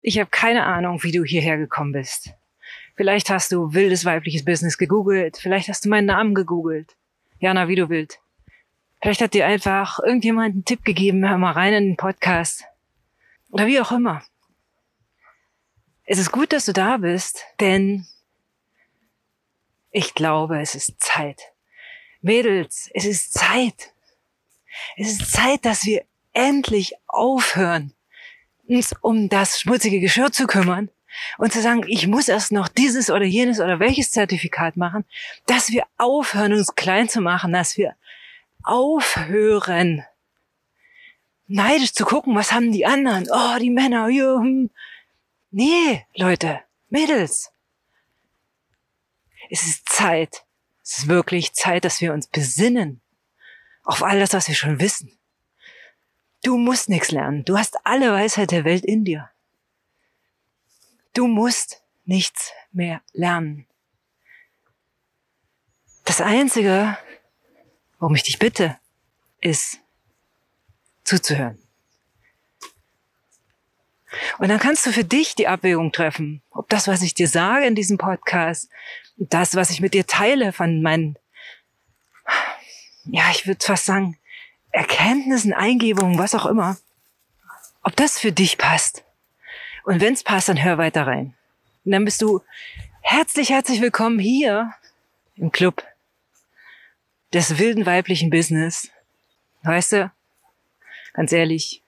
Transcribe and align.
Ich 0.00 0.18
habe 0.18 0.30
keine 0.30 0.64
Ahnung, 0.64 1.02
wie 1.02 1.12
du 1.12 1.24
hierher 1.24 1.58
gekommen 1.58 1.92
bist. 1.92 2.30
Vielleicht 2.96 3.30
hast 3.30 3.52
du 3.52 3.74
wildes 3.74 4.04
weibliches 4.04 4.44
Business 4.44 4.78
gegoogelt, 4.78 5.36
vielleicht 5.36 5.68
hast 5.68 5.84
du 5.84 5.88
meinen 5.88 6.06
Namen 6.06 6.34
gegoogelt. 6.34 6.96
Jana, 7.38 7.68
wie 7.68 7.76
du 7.76 7.88
willst. 7.88 8.18
Vielleicht 9.00 9.20
hat 9.20 9.34
dir 9.34 9.46
einfach 9.46 10.00
irgendjemand 10.00 10.54
einen 10.54 10.64
Tipp 10.64 10.84
gegeben, 10.84 11.28
hör 11.28 11.38
mal 11.38 11.52
rein 11.52 11.72
in 11.72 11.84
den 11.90 11.96
Podcast. 11.96 12.64
Oder 13.50 13.66
wie 13.66 13.80
auch 13.80 13.92
immer. 13.92 14.22
Es 16.04 16.18
ist 16.18 16.32
gut, 16.32 16.52
dass 16.52 16.64
du 16.64 16.72
da 16.72 16.96
bist, 16.96 17.44
denn 17.60 18.06
ich 19.90 20.14
glaube, 20.14 20.60
es 20.60 20.74
ist 20.74 21.00
Zeit. 21.00 21.40
Mädels, 22.20 22.90
es 22.94 23.04
ist 23.04 23.32
Zeit. 23.32 23.92
Es 24.96 25.12
ist 25.12 25.30
Zeit, 25.30 25.64
dass 25.64 25.84
wir 25.84 26.04
endlich 26.32 26.94
aufhören, 27.06 27.92
uns 28.68 28.94
um 29.00 29.28
das 29.28 29.60
schmutzige 29.60 30.00
Geschirr 30.00 30.30
zu 30.30 30.46
kümmern 30.46 30.90
und 31.38 31.52
zu 31.52 31.60
sagen, 31.60 31.84
ich 31.88 32.06
muss 32.06 32.28
erst 32.28 32.52
noch 32.52 32.68
dieses 32.68 33.10
oder 33.10 33.24
jenes 33.24 33.60
oder 33.60 33.80
welches 33.80 34.10
Zertifikat 34.10 34.76
machen, 34.76 35.04
dass 35.46 35.70
wir 35.70 35.84
aufhören, 35.96 36.52
uns 36.52 36.74
klein 36.74 37.08
zu 37.08 37.20
machen, 37.20 37.52
dass 37.52 37.76
wir 37.76 37.94
aufhören, 38.62 40.04
neidisch 41.46 41.94
zu 41.94 42.04
gucken, 42.04 42.34
was 42.34 42.52
haben 42.52 42.72
die 42.72 42.86
anderen? 42.86 43.26
Oh, 43.32 43.58
die 43.58 43.70
Männer, 43.70 44.08
ja, 44.08 44.36
hm. 44.38 44.70
Nee, 45.50 46.04
Leute, 46.14 46.60
Mädels. 46.90 47.50
Es 49.50 49.62
ist 49.62 49.88
Zeit. 49.88 50.44
Es 50.82 50.98
ist 50.98 51.08
wirklich 51.08 51.54
Zeit, 51.54 51.84
dass 51.84 52.02
wir 52.02 52.12
uns 52.12 52.26
besinnen 52.26 53.00
auf 53.82 54.02
all 54.02 54.20
das, 54.20 54.34
was 54.34 54.48
wir 54.48 54.54
schon 54.54 54.80
wissen. 54.80 55.17
Du 56.48 56.56
musst 56.56 56.88
nichts 56.88 57.10
lernen. 57.10 57.44
Du 57.44 57.58
hast 57.58 57.76
alle 57.84 58.10
Weisheit 58.10 58.52
der 58.52 58.64
Welt 58.64 58.82
in 58.82 59.04
dir. 59.04 59.28
Du 61.12 61.26
musst 61.26 61.82
nichts 62.06 62.52
mehr 62.72 63.02
lernen. 63.12 63.66
Das 66.06 66.22
Einzige, 66.22 66.96
worum 67.98 68.14
ich 68.14 68.22
dich 68.22 68.38
bitte, 68.38 68.78
ist 69.42 69.80
zuzuhören. 71.04 71.58
Und 74.38 74.48
dann 74.48 74.58
kannst 74.58 74.86
du 74.86 74.90
für 74.90 75.04
dich 75.04 75.34
die 75.34 75.48
Abwägung 75.48 75.92
treffen, 75.92 76.40
ob 76.48 76.70
das, 76.70 76.88
was 76.88 77.02
ich 77.02 77.12
dir 77.12 77.28
sage 77.28 77.66
in 77.66 77.74
diesem 77.74 77.98
Podcast, 77.98 78.70
das, 79.18 79.54
was 79.54 79.68
ich 79.68 79.82
mit 79.82 79.92
dir 79.92 80.06
teile 80.06 80.54
von 80.54 80.80
meinen, 80.80 81.18
ja, 83.04 83.30
ich 83.32 83.46
würde 83.46 83.62
fast 83.62 83.84
sagen, 83.84 84.18
Erkenntnissen, 84.70 85.52
Eingebungen, 85.52 86.18
was 86.18 86.34
auch 86.34 86.46
immer, 86.46 86.76
ob 87.82 87.96
das 87.96 88.18
für 88.18 88.32
dich 88.32 88.58
passt. 88.58 89.02
Und 89.84 90.00
wenn 90.00 90.14
es 90.14 90.22
passt, 90.22 90.48
dann 90.48 90.62
hör 90.62 90.78
weiter 90.78 91.06
rein. 91.06 91.34
Und 91.84 91.92
dann 91.92 92.04
bist 92.04 92.20
du 92.20 92.42
herzlich, 93.00 93.50
herzlich 93.50 93.80
willkommen 93.80 94.18
hier 94.18 94.74
im 95.36 95.50
Club 95.52 95.82
des 97.32 97.58
wilden 97.58 97.86
weiblichen 97.86 98.30
Business. 98.30 98.90
Weißt 99.62 99.92
du, 99.92 100.12
ganz 101.14 101.32
ehrlich, 101.32 101.82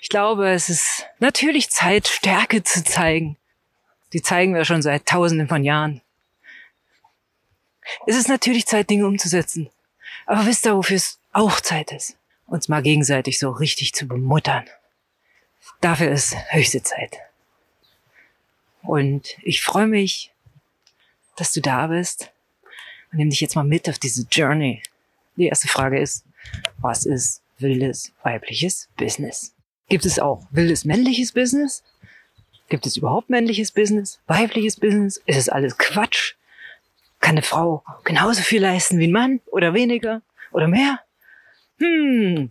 ich 0.00 0.08
glaube, 0.08 0.50
es 0.50 0.68
ist 0.68 1.06
natürlich 1.18 1.70
Zeit, 1.70 2.08
Stärke 2.08 2.62
zu 2.62 2.84
zeigen. 2.84 3.36
Die 4.12 4.22
zeigen 4.22 4.54
wir 4.54 4.64
schon 4.64 4.82
seit 4.82 5.06
tausenden 5.06 5.48
von 5.48 5.64
Jahren. 5.64 6.00
Es 8.06 8.16
ist 8.16 8.28
natürlich 8.28 8.66
Zeit, 8.66 8.88
Dinge 8.90 9.06
umzusetzen. 9.06 9.70
Aber 10.26 10.46
wisst 10.46 10.66
ihr, 10.66 10.76
wofür 10.76 10.96
es 10.96 11.18
auch 11.32 11.60
Zeit 11.60 11.92
ist? 11.92 12.16
Uns 12.46 12.68
mal 12.68 12.82
gegenseitig 12.82 13.38
so 13.38 13.50
richtig 13.50 13.92
zu 13.92 14.06
bemuttern. 14.06 14.64
Dafür 15.80 16.10
ist 16.10 16.34
höchste 16.50 16.82
Zeit. 16.82 17.18
Und 18.82 19.36
ich 19.42 19.62
freue 19.62 19.86
mich, 19.86 20.32
dass 21.36 21.52
du 21.52 21.60
da 21.60 21.88
bist 21.88 22.30
und 23.12 23.18
nehme 23.18 23.30
dich 23.30 23.40
jetzt 23.40 23.54
mal 23.54 23.64
mit 23.64 23.88
auf 23.88 23.98
diese 23.98 24.26
Journey. 24.30 24.82
Die 25.36 25.46
erste 25.46 25.68
Frage 25.68 26.00
ist, 26.00 26.24
was 26.78 27.06
ist 27.06 27.42
wildes 27.58 28.12
weibliches 28.22 28.88
Business? 28.96 29.54
Gibt 29.88 30.04
es 30.04 30.18
auch 30.18 30.46
wildes 30.50 30.84
männliches 30.84 31.32
Business? 31.32 31.82
Gibt 32.68 32.86
es 32.86 32.96
überhaupt 32.96 33.30
männliches 33.30 33.72
Business? 33.72 34.20
Weibliches 34.26 34.76
Business? 34.76 35.22
Ist 35.26 35.36
es 35.36 35.48
alles 35.48 35.78
Quatsch? 35.78 36.34
Kann 37.20 37.32
eine 37.32 37.42
Frau 37.42 37.82
genauso 38.04 38.42
viel 38.42 38.62
leisten 38.62 38.98
wie 38.98 39.06
ein 39.06 39.12
Mann? 39.12 39.40
Oder 39.46 39.74
weniger? 39.74 40.22
Oder 40.52 40.68
mehr? 40.68 41.00
Hm. 41.78 42.50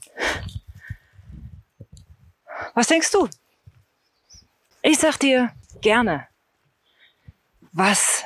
Was 2.73 2.87
denkst 2.87 3.11
du? 3.11 3.27
Ich 4.81 4.99
sag 4.99 5.17
dir 5.17 5.51
gerne, 5.81 6.27
was 7.71 8.23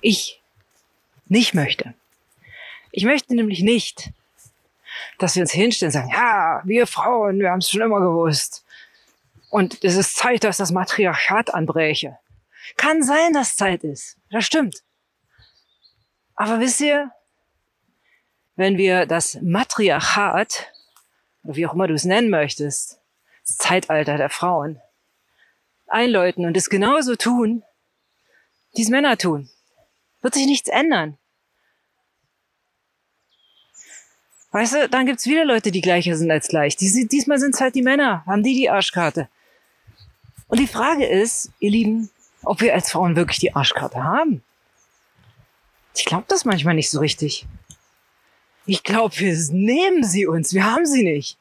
ich 0.00 0.42
nicht 1.26 1.54
möchte. 1.54 1.94
Ich 2.90 3.04
möchte 3.04 3.34
nämlich 3.34 3.60
nicht, 3.62 4.10
dass 5.18 5.34
wir 5.34 5.42
uns 5.42 5.52
hinstellen 5.52 5.88
und 5.88 5.92
sagen, 5.92 6.10
ja, 6.10 6.62
wir 6.64 6.86
Frauen, 6.86 7.38
wir 7.38 7.50
haben 7.50 7.58
es 7.58 7.70
schon 7.70 7.82
immer 7.82 8.00
gewusst. 8.00 8.64
Und 9.50 9.82
es 9.82 9.96
ist 9.96 10.16
Zeit, 10.16 10.44
dass 10.44 10.58
das 10.58 10.72
Matriarchat 10.72 11.54
anbräche. 11.54 12.18
Kann 12.76 13.02
sein, 13.02 13.32
dass 13.32 13.56
Zeit 13.56 13.82
ist. 13.84 14.16
Das 14.30 14.44
stimmt. 14.44 14.82
Aber 16.34 16.60
wisst 16.60 16.80
ihr, 16.80 17.10
wenn 18.58 18.76
wir 18.76 19.06
das 19.06 19.38
Matriarchat, 19.40 20.66
wie 21.44 21.64
auch 21.64 21.74
immer 21.74 21.86
du 21.86 21.94
es 21.94 22.04
nennen 22.04 22.28
möchtest, 22.28 23.00
das 23.46 23.56
Zeitalter 23.56 24.16
der 24.16 24.30
Frauen, 24.30 24.80
einläuten 25.86 26.44
und 26.44 26.56
es 26.56 26.68
genauso 26.68 27.14
tun, 27.14 27.62
wie 28.74 28.82
es 28.82 28.88
Männer 28.88 29.16
tun, 29.16 29.48
wird 30.22 30.34
sich 30.34 30.46
nichts 30.46 30.68
ändern. 30.68 31.16
Weißt 34.50 34.74
du, 34.74 34.88
dann 34.88 35.06
gibt's 35.06 35.26
wieder 35.26 35.44
Leute, 35.44 35.70
die 35.70 35.80
gleicher 35.80 36.16
sind 36.16 36.30
als 36.32 36.48
gleich. 36.48 36.76
Die, 36.76 37.06
diesmal 37.06 37.38
sind's 37.38 37.60
halt 37.60 37.76
die 37.76 37.82
Männer, 37.82 38.26
haben 38.26 38.42
die 38.42 38.54
die 38.54 38.70
Arschkarte. 38.70 39.28
Und 40.48 40.58
die 40.58 40.66
Frage 40.66 41.06
ist, 41.06 41.52
ihr 41.60 41.70
Lieben, 41.70 42.10
ob 42.42 42.60
wir 42.60 42.74
als 42.74 42.90
Frauen 42.90 43.14
wirklich 43.14 43.38
die 43.38 43.54
Arschkarte 43.54 44.02
haben. 44.02 44.42
Ich 45.94 46.06
glaube 46.06 46.24
das 46.26 46.44
manchmal 46.44 46.74
nicht 46.74 46.90
so 46.90 46.98
richtig. 46.98 47.46
Ich 48.68 48.82
glaube, 48.82 49.18
wir 49.18 49.34
nehmen 49.50 50.04
sie 50.04 50.26
uns, 50.26 50.52
wir 50.52 50.70
haben 50.70 50.84
sie 50.84 51.02
nicht. 51.02 51.38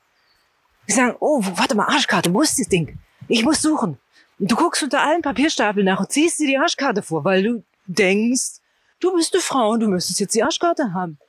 Wir 0.85 0.95
sagen, 0.95 1.17
oh, 1.19 1.41
warte 1.43 1.75
mal, 1.75 1.87
Arschkarte, 1.87 2.33
wo 2.33 2.41
ist 2.41 2.57
das 2.57 2.69
Ding? 2.69 2.97
Ich 3.27 3.43
muss 3.43 3.61
suchen. 3.61 3.99
Und 4.39 4.49
du 4.49 4.55
guckst 4.55 4.81
unter 4.81 5.01
allen 5.01 5.21
Papierstapeln 5.21 5.85
nach 5.85 5.99
und 5.99 6.09
ziehst 6.09 6.39
dir 6.39 6.47
die 6.47 6.57
Arschkarte 6.57 7.01
vor, 7.01 7.25
weil 7.25 7.43
du 7.43 7.63
denkst, 7.85 8.61
du 9.01 9.13
bist 9.13 9.33
eine 9.33 9.41
Frau 9.41 9.71
und 9.71 9.81
du 9.81 9.89
müsstest 9.89 10.21
jetzt 10.21 10.35
die 10.35 10.43
Arschkarte 10.43 10.93
haben. 10.93 11.19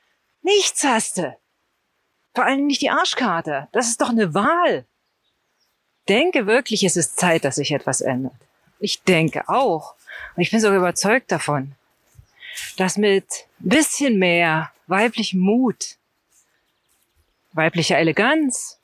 Nichts 0.43 0.85
hast 0.85 1.19
du. 1.19 1.37
Vor 2.33 2.45
allem 2.45 2.69
nicht 2.69 2.81
die 2.81 2.91
Arschkarte. 2.91 3.67
Das 3.73 3.89
ist 3.89 4.01
doch 4.01 4.11
eine 4.11 4.35
Wahl. 4.35 4.87
Denke 6.09 6.47
wirklich, 6.47 6.85
es 6.85 6.97
ist 6.97 7.19
Zeit, 7.19 7.45
dass 7.45 7.57
sich 7.57 7.73
etwas 7.73 8.03
ändert. 8.03 8.37
Ich 8.79 9.03
denke 9.03 9.49
auch. 9.49 9.97
Und 10.37 10.43
ich 10.43 10.53
bin 10.53 10.61
sogar 10.61 10.79
überzeugt 10.79 11.33
davon, 11.33 11.75
dass 12.77 12.97
mit 12.97 13.25
ein 13.61 13.69
bisschen 13.69 14.19
mehr 14.19 14.73
weiblichem 14.87 15.41
Mut, 15.41 15.97
weiblicher 17.53 17.99
Eleganz, 17.99 18.79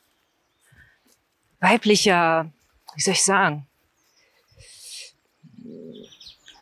weiblicher, 1.60 2.50
wie 2.94 3.00
soll 3.00 3.14
ich 3.14 3.24
sagen, 3.24 3.66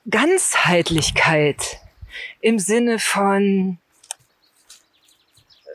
Ganzheitlichkeit 0.09 1.81
im 2.41 2.59
Sinne 2.59 2.99
von 2.99 3.79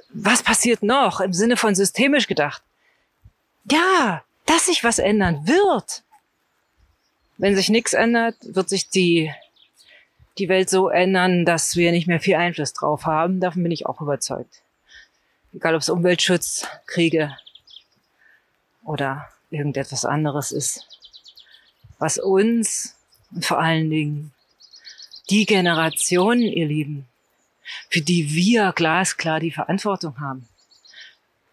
was 0.09 0.41
passiert 0.41 0.81
noch 0.81 1.21
im 1.21 1.33
Sinne 1.33 1.57
von 1.57 1.75
systemisch 1.75 2.27
gedacht? 2.27 2.63
Ja, 3.71 4.23
dass 4.45 4.65
sich 4.65 4.83
was 4.83 4.99
ändern 4.99 5.47
wird. 5.47 6.03
Wenn 7.37 7.55
sich 7.55 7.69
nichts 7.69 7.93
ändert, 7.93 8.35
wird 8.41 8.69
sich 8.69 8.89
die, 8.89 9.31
die 10.37 10.49
Welt 10.49 10.69
so 10.69 10.89
ändern, 10.89 11.45
dass 11.45 11.75
wir 11.75 11.91
nicht 11.91 12.07
mehr 12.07 12.19
viel 12.19 12.35
Einfluss 12.35 12.73
drauf 12.73 13.05
haben. 13.05 13.39
Davon 13.39 13.63
bin 13.63 13.71
ich 13.71 13.85
auch 13.85 14.01
überzeugt. 14.01 14.61
Egal 15.53 15.75
ob 15.75 15.81
es 15.81 15.89
Umweltschutz, 15.89 16.67
Kriege 16.85 17.35
oder 18.83 19.27
irgendetwas 19.49 20.05
anderes 20.05 20.51
ist, 20.51 20.87
was 21.99 22.17
uns 22.17 22.95
und 23.31 23.45
vor 23.45 23.59
allen 23.59 23.89
Dingen 23.89 24.33
die 25.29 25.45
Generation, 25.45 26.39
ihr 26.39 26.67
Lieben, 26.67 27.07
für 27.89 28.01
die 28.01 28.33
wir 28.33 28.71
glasklar 28.73 29.39
die 29.39 29.51
Verantwortung 29.51 30.19
haben. 30.19 30.47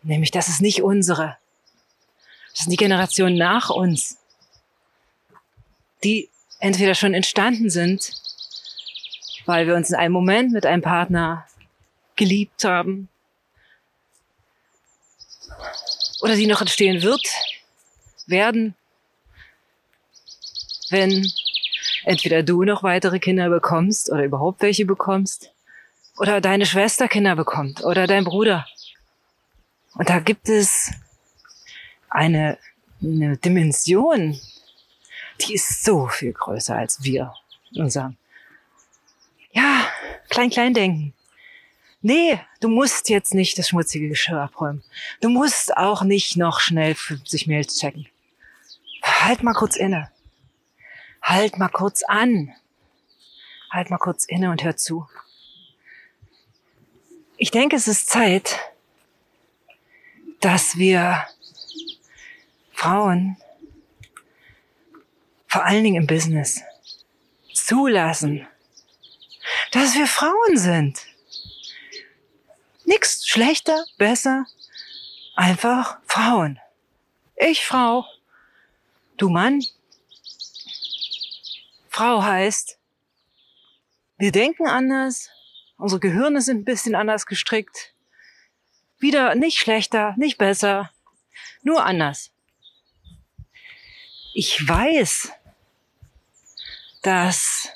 Nämlich, 0.02 0.30
das 0.30 0.48
ist 0.48 0.60
nicht 0.60 0.82
unsere. 0.82 1.36
Das 2.52 2.64
sind 2.64 2.70
die 2.70 2.76
Generationen 2.76 3.36
nach 3.36 3.70
uns, 3.70 4.18
die 6.04 6.28
entweder 6.60 6.94
schon 6.94 7.14
entstanden 7.14 7.70
sind, 7.70 8.12
weil 9.46 9.66
wir 9.66 9.74
uns 9.74 9.90
in 9.90 9.96
einem 9.96 10.12
Moment 10.12 10.52
mit 10.52 10.66
einem 10.66 10.82
Partner 10.82 11.46
geliebt 12.16 12.64
haben, 12.64 13.08
oder 16.24 16.36
die 16.36 16.46
noch 16.46 16.62
entstehen 16.62 17.02
wird, 17.02 17.22
werden, 18.26 18.74
wenn 20.88 21.30
entweder 22.04 22.42
du 22.42 22.62
noch 22.64 22.82
weitere 22.82 23.18
Kinder 23.18 23.50
bekommst 23.50 24.10
oder 24.10 24.24
überhaupt 24.24 24.62
welche 24.62 24.86
bekommst 24.86 25.50
oder 26.16 26.40
deine 26.40 26.64
Schwester 26.64 27.08
Kinder 27.08 27.36
bekommt 27.36 27.84
oder 27.84 28.06
dein 28.06 28.24
Bruder. 28.24 28.66
Und 29.94 30.08
da 30.08 30.18
gibt 30.18 30.48
es 30.48 30.92
eine, 32.08 32.58
eine 33.02 33.36
Dimension, 33.36 34.40
die 35.40 35.54
ist 35.54 35.84
so 35.84 36.06
viel 36.08 36.32
größer 36.32 36.76
als 36.76 37.02
wir. 37.02 37.34
Unser, 37.76 38.14
ja, 39.54 39.88
klein-klein 40.28 40.74
denken. 40.74 41.14
Nee, 42.02 42.38
du 42.60 42.68
musst 42.68 43.08
jetzt 43.08 43.32
nicht 43.32 43.56
das 43.58 43.68
schmutzige 43.68 44.08
Geschirr 44.08 44.42
abräumen. 44.42 44.84
Du 45.22 45.30
musst 45.30 45.76
auch 45.76 46.02
nicht 46.02 46.36
noch 46.36 46.60
schnell 46.60 46.94
50 46.94 47.46
Mails 47.46 47.78
checken. 47.78 48.06
Halt 49.02 49.42
mal 49.42 49.54
kurz 49.54 49.76
inne. 49.76 50.10
Halt 51.22 51.56
mal 51.56 51.70
kurz 51.70 52.02
an. 52.02 52.52
Halt 53.70 53.88
mal 53.88 53.98
kurz 53.98 54.26
inne 54.26 54.50
und 54.50 54.62
hör 54.64 54.76
zu. 54.76 55.08
Ich 57.38 57.50
denke, 57.50 57.76
es 57.76 57.88
ist 57.88 58.10
Zeit, 58.10 58.58
dass 60.40 60.76
wir 60.76 61.26
Frauen, 62.72 63.36
vor 65.46 65.64
allen 65.64 65.84
Dingen 65.84 66.02
im 66.02 66.06
Business, 66.06 66.60
zulassen, 67.52 68.46
dass 69.70 69.94
wir 69.94 70.06
Frauen 70.06 70.56
sind. 70.56 71.06
Nix 72.84 73.26
schlechter, 73.26 73.84
besser, 73.98 74.46
einfach 75.34 75.98
Frauen. 76.06 76.60
Ich 77.36 77.64
Frau, 77.64 78.06
du 79.16 79.28
Mann. 79.28 79.64
Frau 81.88 82.22
heißt, 82.22 82.78
wir 84.18 84.32
denken 84.32 84.66
anders, 84.66 85.30
unsere 85.76 86.00
Gehirne 86.00 86.40
sind 86.40 86.58
ein 86.58 86.64
bisschen 86.64 86.94
anders 86.94 87.26
gestrickt. 87.26 87.94
Wieder 88.98 89.34
nicht 89.34 89.58
schlechter, 89.58 90.14
nicht 90.16 90.38
besser, 90.38 90.90
nur 91.62 91.84
anders. 91.84 92.30
Ich 94.34 94.66
weiß, 94.66 95.32
dass 97.02 97.68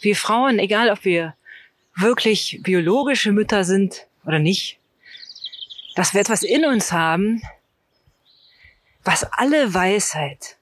wir 0.00 0.16
Frauen, 0.16 0.58
egal 0.58 0.90
ob 0.90 1.04
wir 1.04 1.34
wirklich 1.94 2.60
biologische 2.62 3.32
Mütter 3.32 3.64
sind 3.64 4.06
oder 4.24 4.38
nicht, 4.38 4.78
dass 5.94 6.14
wir 6.14 6.20
etwas 6.20 6.42
in 6.42 6.64
uns 6.64 6.92
haben, 6.92 7.42
was 9.04 9.24
alle 9.32 9.74
Weisheit, 9.74 10.56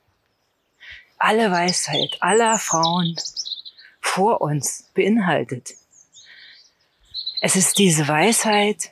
alle 1.18 1.50
Weisheit 1.50 2.16
aller 2.20 2.58
Frauen 2.58 3.16
vor 4.00 4.40
uns 4.40 4.90
beinhaltet. 4.94 5.74
Es 7.40 7.56
ist 7.56 7.78
diese 7.78 8.08
Weisheit, 8.08 8.90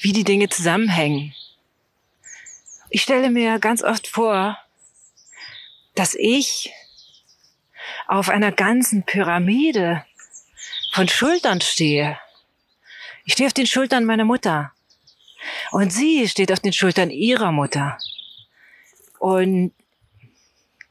wie 0.00 0.12
die 0.12 0.24
Dinge 0.24 0.48
zusammenhängen. 0.48 1.34
Ich 2.90 3.02
stelle 3.02 3.30
mir 3.30 3.58
ganz 3.58 3.82
oft 3.82 4.06
vor, 4.06 4.58
dass 5.94 6.14
ich 6.14 6.72
auf 8.12 8.28
einer 8.28 8.52
ganzen 8.52 9.04
Pyramide 9.04 10.04
von 10.92 11.08
Schultern 11.08 11.62
stehe. 11.62 12.18
Ich 13.24 13.32
stehe 13.32 13.46
auf 13.46 13.54
den 13.54 13.66
Schultern 13.66 14.04
meiner 14.04 14.26
Mutter. 14.26 14.72
Und 15.70 15.94
sie 15.94 16.28
steht 16.28 16.52
auf 16.52 16.60
den 16.60 16.74
Schultern 16.74 17.08
ihrer 17.08 17.52
Mutter. 17.52 17.96
Und 19.18 19.72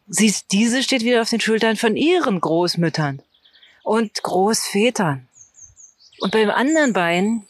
sie, 0.08 0.34
diese 0.52 0.82
steht 0.82 1.04
wieder 1.04 1.22
auf 1.22 1.30
den 1.30 1.40
Schultern 1.40 1.78
von 1.78 1.96
ihren 1.96 2.42
Großmüttern 2.42 3.22
und 3.84 4.24
Großvätern. 4.24 5.28
Und 6.22 6.32
beim 6.32 6.50
anderen 6.50 6.94
Bein 6.94 7.46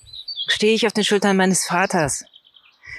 stehe 0.48 0.74
ich 0.74 0.86
auf 0.86 0.94
den 0.94 1.06
Schultern 1.06 1.38
meines 1.38 1.66
Vaters. 1.66 2.26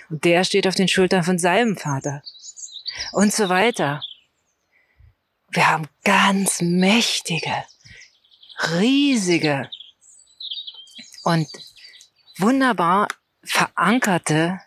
Und 0.08 0.24
der 0.24 0.42
steht 0.44 0.66
auf 0.66 0.74
den 0.74 0.88
Schultern 0.88 1.22
von 1.22 1.38
seinem 1.38 1.76
Vater. 1.76 2.22
Und 3.12 3.30
so 3.34 3.50
weiter. 3.50 4.02
Wir 5.54 5.68
haben 5.68 5.86
ganz 6.02 6.62
mächtige, 6.62 7.52
riesige 8.78 9.70
und 11.24 11.46
wunderbar 12.38 13.08
verankerte 13.44 14.58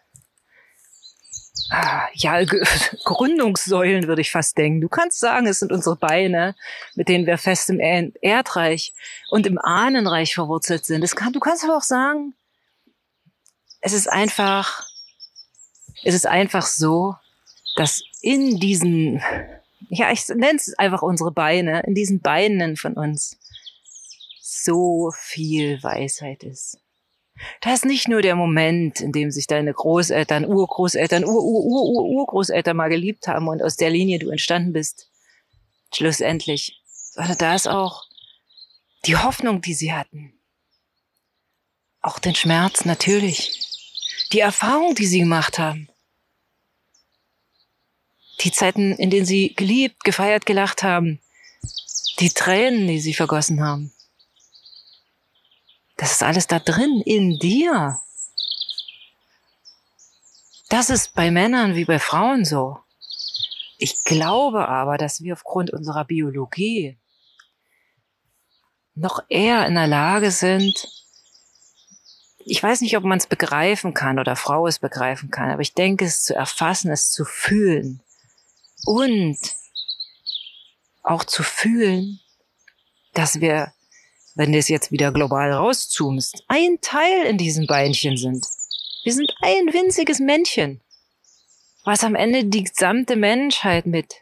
ah, 1.71 2.07
ja, 2.13 2.43
Gründungssäulen 3.03 4.07
würde 4.07 4.21
ich 4.21 4.29
fast 4.29 4.59
denken. 4.59 4.81
Du 4.81 4.87
kannst 4.87 5.19
sagen, 5.19 5.47
es 5.47 5.57
sind 5.57 5.71
unsere 5.71 5.95
Beine, 5.95 6.55
mit 6.93 7.09
denen 7.09 7.25
wir 7.25 7.39
fest 7.39 7.71
im 7.71 7.79
Erdreich 7.79 8.93
und 9.29 9.47
im 9.47 9.57
Ahnenreich 9.57 10.35
verwurzelt 10.35 10.85
sind. 10.85 11.03
Kann, 11.15 11.33
du 11.33 11.39
kannst 11.39 11.63
aber 11.63 11.77
auch 11.77 11.81
sagen, 11.81 12.35
es 13.81 13.93
ist 13.93 14.07
einfach, 14.07 14.85
es 16.03 16.13
ist 16.13 16.27
einfach 16.27 16.65
so, 16.65 17.15
dass 17.75 18.03
in 18.21 18.59
diesen, 18.59 19.21
ja, 19.89 20.11
ich 20.11 20.27
nenne 20.29 20.57
es 20.57 20.73
einfach 20.77 21.01
unsere 21.01 21.31
Beine, 21.31 21.83
in 21.85 21.95
diesen 21.95 22.21
Beinen 22.21 22.77
von 22.77 22.93
uns 22.93 23.37
so 24.41 25.11
viel 25.15 25.81
Weisheit 25.83 26.43
ist. 26.43 26.79
Da 27.61 27.73
ist 27.73 27.85
nicht 27.85 28.07
nur 28.07 28.21
der 28.21 28.35
Moment, 28.35 29.01
in 29.01 29.11
dem 29.11 29.29
sich 29.29 29.47
deine 29.47 29.73
Großeltern, 29.73 30.45
Urgroßeltern, 30.45 31.25
Ur-Ur-Ur-Urgroßeltern 31.25 32.77
mal 32.77 32.89
geliebt 32.89 33.27
haben 33.27 33.47
und 33.47 33.61
aus 33.61 33.75
der 33.75 33.89
Linie 33.89 34.19
du 34.19 34.29
entstanden 34.29 34.73
bist. 34.73 35.09
Schlussendlich. 35.93 36.81
Sondern 36.85 37.37
da 37.37 37.55
ist 37.55 37.67
auch 37.67 38.05
die 39.05 39.17
Hoffnung, 39.17 39.61
die 39.61 39.73
sie 39.73 39.93
hatten. 39.93 40.33
Auch 42.01 42.19
den 42.19 42.35
Schmerz 42.35 42.85
natürlich 42.85 43.61
die 44.31 44.39
Erfahrung, 44.39 44.95
die 44.95 45.05
sie 45.05 45.19
gemacht 45.19 45.59
haben. 45.59 45.89
Die 48.41 48.51
Zeiten, 48.51 48.93
in 48.93 49.09
denen 49.09 49.25
sie 49.25 49.53
geliebt, 49.53 50.03
gefeiert, 50.03 50.45
gelacht 50.45 50.83
haben. 50.83 51.19
Die 52.19 52.29
Tränen, 52.29 52.87
die 52.87 52.99
sie 52.99 53.13
vergossen 53.13 53.63
haben. 53.63 53.91
Das 55.97 56.11
ist 56.11 56.23
alles 56.23 56.47
da 56.47 56.59
drin, 56.59 57.01
in 57.05 57.37
dir. 57.39 57.99
Das 60.69 60.89
ist 60.89 61.13
bei 61.13 61.31
Männern 61.31 61.75
wie 61.75 61.85
bei 61.85 61.99
Frauen 61.99 62.43
so. 62.43 62.79
Ich 63.77 64.03
glaube 64.03 64.67
aber, 64.67 64.97
dass 64.97 65.21
wir 65.21 65.33
aufgrund 65.33 65.71
unserer 65.71 66.06
Biologie 66.06 66.97
noch 68.94 69.23
eher 69.30 69.65
in 69.68 69.75
der 69.75 69.87
Lage 69.87 70.31
sind, 70.31 70.87
ich 72.47 72.61
weiß 72.61 72.81
nicht, 72.81 72.95
ob 72.95 73.04
man 73.04 73.18
es 73.18 73.25
begreifen 73.25 73.94
kann 73.94 74.19
oder 74.19 74.35
Frau 74.35 74.68
es 74.68 74.80
begreifen 74.80 75.31
kann, 75.31 75.49
aber 75.49 75.61
ich 75.61 75.73
denke, 75.73 76.06
es 76.06 76.23
zu 76.23 76.35
erfassen, 76.35 76.92
es 76.92 77.11
zu 77.11 77.25
fühlen 77.25 78.05
und 78.85 79.37
auch 81.04 81.23
zu 81.23 81.44
fühlen, 81.44 82.19
dass 83.13 83.42
wir, 83.42 83.73
wenn 84.35 84.51
du 84.51 84.57
es 84.57 84.69
jetzt 84.69 84.92
wieder 84.92 85.11
global 85.11 85.51
rauszoomst, 85.51 86.44
ein 86.47 86.80
Teil 86.81 87.25
in 87.25 87.37
diesen 87.37 87.68
Beinchen 87.68 88.18
sind. 88.18 88.45
Wir 89.04 89.13
sind 89.13 89.31
ein 89.42 89.73
winziges 89.73 90.19
Männchen, 90.19 90.81
was 91.83 92.04
am 92.04 92.15
Ende 92.15 92.45
die 92.45 92.63
gesamte 92.63 93.15
Menschheit 93.15 93.85
mit, 93.85 94.15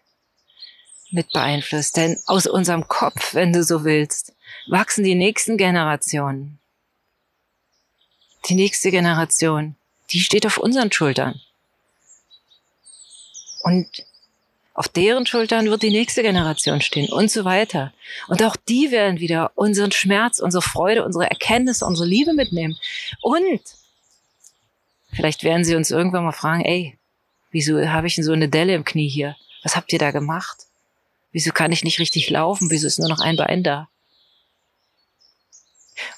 mit 1.11 1.31
beeinflusst. 1.31 1.95
Denn 1.95 2.19
aus 2.25 2.47
unserem 2.47 2.87
Kopf, 2.87 3.33
wenn 3.33 3.53
du 3.53 3.63
so 3.63 3.85
willst, 3.85 4.33
wachsen 4.67 5.03
die 5.03 5.15
nächsten 5.15 5.57
Generationen 5.57 6.59
die 8.49 8.55
nächste 8.55 8.91
Generation, 8.91 9.75
die 10.11 10.19
steht 10.19 10.45
auf 10.45 10.57
unseren 10.57 10.91
Schultern. 10.91 11.39
Und 13.61 13.87
auf 14.73 14.87
deren 14.87 15.25
Schultern 15.27 15.69
wird 15.69 15.83
die 15.83 15.91
nächste 15.91 16.23
Generation 16.23 16.81
stehen 16.81 17.11
und 17.11 17.29
so 17.29 17.45
weiter. 17.45 17.93
Und 18.27 18.41
auch 18.41 18.55
die 18.55 18.89
werden 18.89 19.19
wieder 19.19 19.51
unseren 19.55 19.91
Schmerz, 19.91 20.39
unsere 20.39 20.63
Freude, 20.63 21.05
unsere 21.05 21.29
Erkenntnis, 21.29 21.83
unsere 21.83 22.07
Liebe 22.07 22.33
mitnehmen. 22.33 22.77
Und 23.21 23.61
vielleicht 25.11 25.43
werden 25.43 25.63
sie 25.63 25.75
uns 25.75 25.91
irgendwann 25.91 26.23
mal 26.23 26.31
fragen, 26.31 26.65
ey, 26.65 26.97
wieso 27.51 27.87
habe 27.87 28.07
ich 28.07 28.15
denn 28.15 28.23
so 28.23 28.33
eine 28.33 28.49
Delle 28.49 28.73
im 28.73 28.83
Knie 28.83 29.09
hier? 29.09 29.35
Was 29.61 29.75
habt 29.75 29.93
ihr 29.93 29.99
da 29.99 30.09
gemacht? 30.09 30.65
Wieso 31.31 31.51
kann 31.51 31.71
ich 31.71 31.83
nicht 31.83 31.99
richtig 31.99 32.29
laufen? 32.29 32.71
Wieso 32.71 32.87
ist 32.87 32.99
nur 32.99 33.09
noch 33.09 33.19
ein 33.19 33.37
Bein 33.37 33.63
da? 33.63 33.89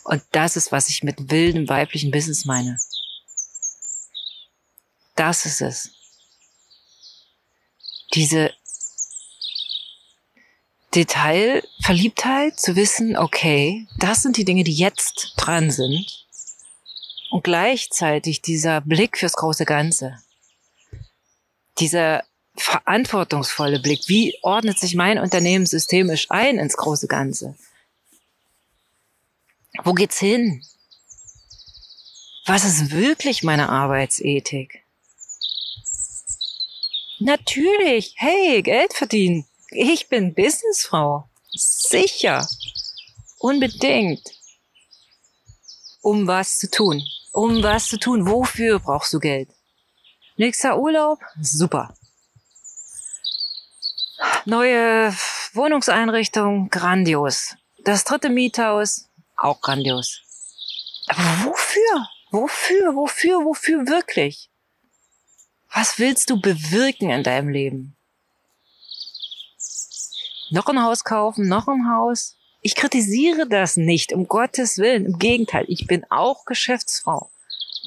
Und 0.03 0.23
das 0.31 0.55
ist, 0.55 0.71
was 0.71 0.87
ich 0.87 1.03
mit 1.03 1.29
wildem 1.29 1.67
weiblichen 1.67 2.09
Business 2.09 2.45
meine. 2.45 2.79
Das 5.15 5.45
ist 5.45 5.61
es. 5.61 5.91
Diese 8.15 8.53
Detailverliebtheit 10.95 12.57
zu 12.57 12.77
wissen, 12.77 13.17
okay, 13.17 13.87
das 13.99 14.21
sind 14.21 14.37
die 14.37 14.45
Dinge, 14.45 14.63
die 14.63 14.73
jetzt 14.73 15.33
dran 15.35 15.69
sind. 15.69 16.25
Und 17.29 17.43
gleichzeitig 17.43 18.41
dieser 18.41 18.79
Blick 18.79 19.17
fürs 19.17 19.33
große 19.33 19.65
Ganze. 19.65 20.17
Dieser 21.79 22.23
verantwortungsvolle 22.55 23.81
Blick. 23.81 24.07
Wie 24.07 24.37
ordnet 24.41 24.79
sich 24.79 24.95
mein 24.95 25.19
Unternehmen 25.19 25.65
systemisch 25.65 26.27
ein 26.31 26.57
ins 26.57 26.77
große 26.77 27.07
Ganze? 27.07 27.57
Wo 29.83 29.91
geht's 29.91 30.19
hin? 30.19 30.63
Was 32.45 32.63
ist 32.63 32.91
wirklich 32.91 33.43
meine 33.43 33.67
Arbeitsethik? 33.67 34.84
Natürlich, 37.19 38.13
hey, 38.17 38.61
Geld 38.61 38.93
verdienen. 38.93 39.45
Ich 39.69 40.09
bin 40.09 40.33
Businessfrau. 40.33 41.29
Sicher. 41.51 42.45
Unbedingt. 43.39 44.21
Um 46.01 46.27
was 46.27 46.57
zu 46.57 46.69
tun. 46.69 47.01
Um 47.31 47.63
was 47.63 47.87
zu 47.87 47.97
tun. 47.97 48.27
Wofür 48.27 48.79
brauchst 48.79 49.13
du 49.13 49.19
Geld? 49.19 49.49
Nächster 50.37 50.77
Urlaub? 50.77 51.19
Super. 51.41 51.95
Neue 54.45 55.15
Wohnungseinrichtung? 55.53 56.69
Grandios. 56.69 57.55
Das 57.83 58.03
dritte 58.03 58.29
Miethaus? 58.29 59.09
Auch 59.37 59.61
grandios. 59.61 60.21
Aber 61.07 61.51
wofür? 61.51 62.07
Wofür? 62.31 62.95
Wofür? 62.95 63.45
Wofür 63.45 63.87
wirklich? 63.87 64.49
Was 65.75 65.99
willst 65.99 66.29
du 66.29 66.39
bewirken 66.39 67.09
in 67.09 67.21
deinem 67.21 67.49
Leben? 67.49 67.97
Noch 70.49 70.67
ein 70.67 70.81
Haus 70.81 71.03
kaufen, 71.03 71.49
noch 71.49 71.67
ein 71.67 71.89
Haus? 71.89 72.37
Ich 72.61 72.75
kritisiere 72.75 73.45
das 73.45 73.75
nicht, 73.75 74.13
um 74.13 74.25
Gottes 74.29 74.77
Willen. 74.77 75.05
Im 75.05 75.19
Gegenteil, 75.19 75.65
ich 75.67 75.85
bin 75.85 76.05
auch 76.09 76.45
Geschäftsfrau. 76.45 77.29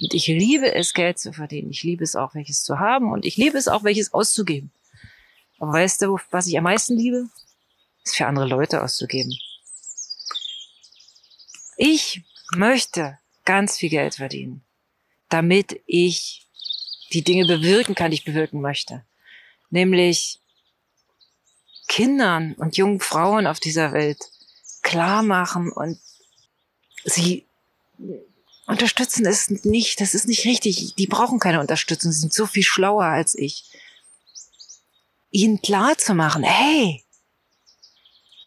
Und 0.03 0.13
ich 0.13 0.27
liebe 0.27 0.75
es, 0.75 0.93
Geld 0.93 1.19
zu 1.19 1.33
verdienen. 1.33 1.71
Ich 1.71 1.83
liebe 1.83 2.05
es 2.05 2.15
auch, 2.15 2.35
welches 2.35 2.63
zu 2.63 2.79
haben. 2.79 3.11
Und 3.11 3.25
ich 3.25 3.39
liebe 3.39 3.57
es 3.57 3.69
auch, 3.69 3.85
welches 3.85 4.13
auszugeben. 4.13 4.71
Aber 5.59 5.73
weißt 5.73 6.03
du, 6.03 6.19
was 6.31 6.47
ich 6.47 6.59
am 6.59 6.65
meisten 6.65 6.95
liebe? 6.95 7.31
Ist 8.05 8.17
für 8.17 8.27
andere 8.27 8.47
Leute 8.47 8.83
auszugeben. 8.83 9.35
Ich 11.79 12.21
möchte 12.55 13.19
ganz 13.47 13.79
viel 13.79 13.89
Geld 13.89 14.17
verdienen, 14.17 14.63
damit 15.31 15.81
ich 15.87 16.48
die 17.13 17.23
Dinge 17.23 17.47
bewirken 17.47 17.95
kann, 17.95 18.11
die 18.11 18.17
ich 18.17 18.25
bewirken 18.25 18.61
möchte. 18.61 19.05
Nämlich 19.71 20.41
Kindern 21.89 22.55
und 22.55 22.77
jungen 22.77 23.01
Frauen 23.01 23.47
auf 23.47 23.61
dieser 23.61 23.93
Welt 23.93 24.19
klar 24.83 25.23
machen 25.23 25.73
und 25.73 25.99
sie 27.05 27.47
unterstützen 28.67 29.27
es 29.27 29.49
nicht. 29.65 30.01
Das 30.01 30.15
ist 30.15 30.29
nicht 30.29 30.45
richtig. 30.45 30.95
Die 30.97 31.07
brauchen 31.07 31.39
keine 31.39 31.61
Unterstützung. 31.61 32.13
Sie 32.13 32.21
sind 32.21 32.33
so 32.33 32.47
viel 32.47 32.63
schlauer 32.63 33.05
als 33.05 33.35
ich. 33.35 33.65
Ihnen 35.31 35.61
klar 35.61 35.97
zu 35.99 36.15
machen, 36.15 36.43
hey, 36.43 37.05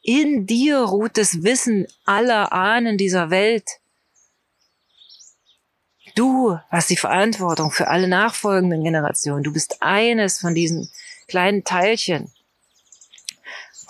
in 0.04 0.48
dir 0.48 0.80
ruht 0.80 1.18
das 1.18 1.44
Wissen 1.44 1.88
aller 2.06 2.52
Ahnen 2.52 2.98
dieser 2.98 3.30
Welt. 3.30 3.81
Du 6.16 6.58
hast 6.70 6.90
die 6.90 6.98
Verantwortung 6.98 7.72
für 7.72 7.88
alle 7.88 8.08
nachfolgenden 8.08 8.84
Generationen. 8.84 9.44
Du 9.44 9.54
bist 9.54 9.82
eines 9.82 10.40
von 10.40 10.56
diesen 10.56 10.90
kleinen 11.28 11.64
Teilchen, 11.64 12.32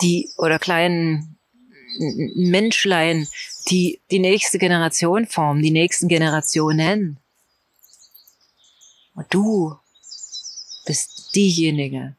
die 0.00 0.30
oder 0.36 0.58
kleinen 0.58 1.38
Menschlein, 2.34 3.26
die 3.68 4.00
die 4.10 4.18
nächste 4.18 4.58
Generation 4.58 5.26
formen, 5.26 5.62
die 5.62 5.70
nächsten 5.70 6.08
Generationen. 6.08 7.18
Und 9.14 9.26
du 9.30 9.76
bist 10.86 11.34
diejenige, 11.34 12.16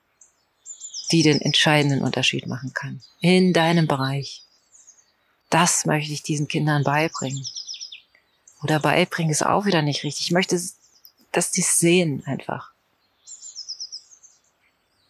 die 1.11 1.23
den 1.23 1.41
entscheidenden 1.41 2.01
Unterschied 2.01 2.47
machen 2.47 2.73
kann 2.73 3.01
in 3.19 3.53
deinem 3.53 3.87
Bereich. 3.87 4.43
Das 5.49 5.85
möchte 5.85 6.11
ich 6.13 6.23
diesen 6.23 6.47
Kindern 6.47 6.83
beibringen. 6.83 7.45
Oder 8.63 8.79
beibringen 8.79 9.31
ist 9.31 9.45
auch 9.45 9.65
wieder 9.65 9.81
nicht 9.81 10.03
richtig. 10.03 10.27
Ich 10.27 10.31
möchte, 10.31 10.59
dass 11.31 11.51
die 11.51 11.61
es 11.61 11.79
sehen 11.79 12.23
einfach. 12.25 12.71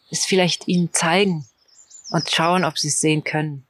Es 0.10 0.26
vielleicht 0.26 0.68
ihnen 0.68 0.92
zeigen 0.92 1.48
und 2.10 2.30
schauen, 2.30 2.66
ob 2.66 2.78
sie 2.78 2.88
es 2.88 3.00
sehen 3.00 3.24
können. 3.24 3.66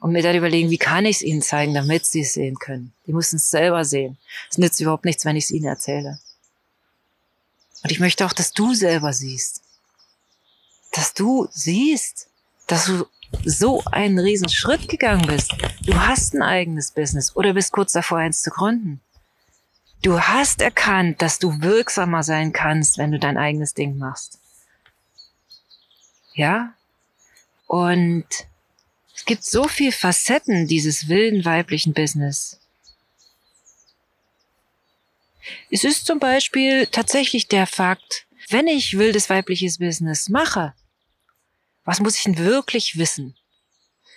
Und 0.00 0.12
mir 0.12 0.22
dann 0.22 0.36
überlegen, 0.36 0.70
wie 0.70 0.78
kann 0.78 1.06
ich 1.06 1.16
es 1.16 1.22
ihnen 1.22 1.40
zeigen, 1.40 1.72
damit 1.72 2.04
sie 2.04 2.20
es 2.20 2.34
sehen 2.34 2.58
können. 2.58 2.92
Die 3.06 3.12
müssen 3.12 3.36
es 3.36 3.50
selber 3.50 3.84
sehen. 3.84 4.18
Es 4.50 4.58
nützt 4.58 4.80
überhaupt 4.80 5.04
nichts, 5.04 5.24
wenn 5.24 5.36
ich 5.36 5.44
es 5.44 5.50
ihnen 5.50 5.64
erzähle. 5.66 6.18
Und 7.82 7.90
ich 7.90 8.00
möchte 8.00 8.26
auch, 8.26 8.32
dass 8.32 8.52
du 8.52 8.74
selber 8.74 9.12
siehst. 9.12 9.62
Dass 10.92 11.14
du 11.14 11.48
siehst, 11.52 12.28
dass 12.66 12.86
du 12.86 13.06
so 13.44 13.82
einen 13.90 14.18
riesen 14.18 14.48
Schritt 14.48 14.88
gegangen 14.88 15.26
bist. 15.26 15.52
Du 15.84 15.94
hast 15.94 16.34
ein 16.34 16.42
eigenes 16.42 16.90
Business 16.90 17.34
oder 17.36 17.54
bist 17.54 17.72
kurz 17.72 17.92
davor, 17.92 18.18
eins 18.18 18.42
zu 18.42 18.50
gründen. 18.50 19.00
Du 20.02 20.20
hast 20.20 20.60
erkannt, 20.60 21.22
dass 21.22 21.38
du 21.38 21.62
wirksamer 21.62 22.22
sein 22.22 22.52
kannst, 22.52 22.98
wenn 22.98 23.10
du 23.10 23.18
dein 23.18 23.38
eigenes 23.38 23.74
Ding 23.74 23.96
machst. 23.96 24.38
Ja? 26.34 26.74
Und 27.66 28.26
es 29.14 29.24
gibt 29.24 29.44
so 29.44 29.66
viel 29.66 29.92
Facetten 29.92 30.66
dieses 30.66 31.08
wilden 31.08 31.44
weiblichen 31.44 31.94
Business. 31.94 32.60
Es 35.70 35.84
ist 35.84 36.06
zum 36.06 36.18
Beispiel 36.18 36.86
tatsächlich 36.86 37.48
der 37.48 37.66
Fakt, 37.66 38.26
wenn 38.50 38.66
ich 38.66 38.98
wildes 38.98 39.30
weibliches 39.30 39.78
Business 39.78 40.28
mache, 40.28 40.74
was 41.84 42.00
muss 42.00 42.16
ich 42.16 42.24
denn 42.24 42.38
wirklich 42.38 42.98
wissen? 42.98 43.36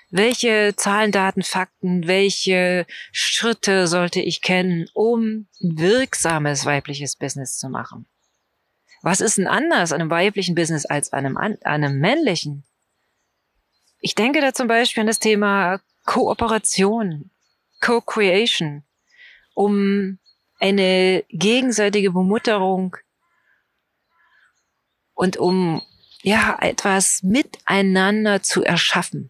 Welche 0.09 0.73
Zahlen, 0.77 1.11
Daten, 1.11 1.43
Fakten, 1.43 2.07
welche 2.07 2.87
Schritte 3.11 3.87
sollte 3.87 4.21
ich 4.21 4.41
kennen, 4.41 4.87
um 4.93 5.47
ein 5.61 5.77
wirksames 5.77 6.65
weibliches 6.65 7.17
Business 7.17 7.57
zu 7.57 7.69
machen? 7.69 8.07
Was 9.01 9.19
ist 9.19 9.37
denn 9.37 9.47
anders 9.47 9.91
an 9.91 10.01
einem 10.01 10.09
weiblichen 10.09 10.55
Business 10.55 10.85
als 10.85 11.11
an 11.11 11.25
einem, 11.25 11.37
an 11.37 11.57
einem 11.61 11.99
männlichen? 11.99 12.63
Ich 13.99 14.15
denke 14.15 14.39
da 14.39 14.53
zum 14.53 14.67
Beispiel 14.67 15.01
an 15.01 15.07
das 15.07 15.19
Thema 15.19 15.81
Kooperation, 16.05 17.31
Co-Creation, 17.81 18.83
um 19.53 20.19
eine 20.59 21.25
gegenseitige 21.29 22.11
Bemutterung 22.11 22.95
und 25.13 25.37
um 25.37 25.81
ja, 26.21 26.57
etwas 26.61 27.23
miteinander 27.23 28.41
zu 28.43 28.63
erschaffen. 28.63 29.29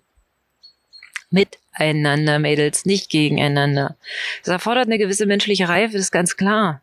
Miteinander, 1.29 2.39
Mädels, 2.39 2.85
nicht 2.85 3.09
gegeneinander. 3.09 3.97
Das 4.43 4.53
erfordert 4.53 4.87
eine 4.87 4.97
gewisse 4.97 5.25
menschliche 5.25 5.67
Reife, 5.67 5.93
das 5.93 6.03
ist 6.03 6.11
ganz 6.11 6.37
klar. 6.37 6.81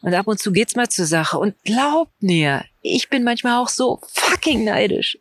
Und 0.00 0.14
ab 0.14 0.26
und 0.26 0.38
zu 0.38 0.52
geht's 0.52 0.76
mal 0.76 0.88
zur 0.88 1.06
Sache. 1.06 1.38
Und 1.38 1.60
glaubt 1.64 2.22
mir, 2.22 2.64
ich 2.80 3.08
bin 3.08 3.24
manchmal 3.24 3.58
auch 3.58 3.68
so 3.68 4.00
fucking 4.08 4.64
neidisch. 4.64 5.18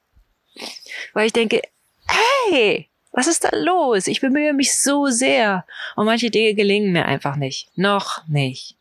Weil 1.14 1.28
ich 1.28 1.34
denke, 1.34 1.62
hey, 2.08 2.90
was 3.12 3.28
ist 3.28 3.44
da 3.44 3.50
los? 3.56 4.08
Ich 4.08 4.22
bemühe 4.22 4.54
mich 4.54 4.76
so 4.76 5.08
sehr. 5.08 5.66
Und 5.96 6.06
manche 6.06 6.30
Dinge 6.30 6.54
gelingen 6.54 6.94
mir 6.94 7.06
einfach 7.06 7.36
nicht. 7.36 7.70
Noch 7.76 8.28
nicht. 8.28 8.78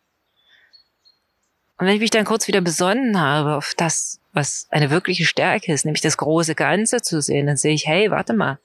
Und 1.81 1.87
wenn 1.87 1.95
ich 1.95 2.01
mich 2.03 2.11
dann 2.11 2.27
kurz 2.27 2.47
wieder 2.47 2.61
besonnen 2.61 3.19
habe 3.19 3.57
auf 3.57 3.73
das, 3.75 4.21
was 4.35 4.67
eine 4.69 4.91
wirkliche 4.91 5.25
Stärke 5.25 5.73
ist, 5.73 5.87
nämlich 5.87 6.03
das 6.03 6.19
große 6.19 6.55
Ganze 6.55 7.01
zu 7.01 7.23
sehen, 7.23 7.47
dann 7.47 7.57
sehe 7.57 7.73
ich, 7.73 7.87
hey, 7.87 8.11
warte 8.11 8.35
mal, 8.35 8.59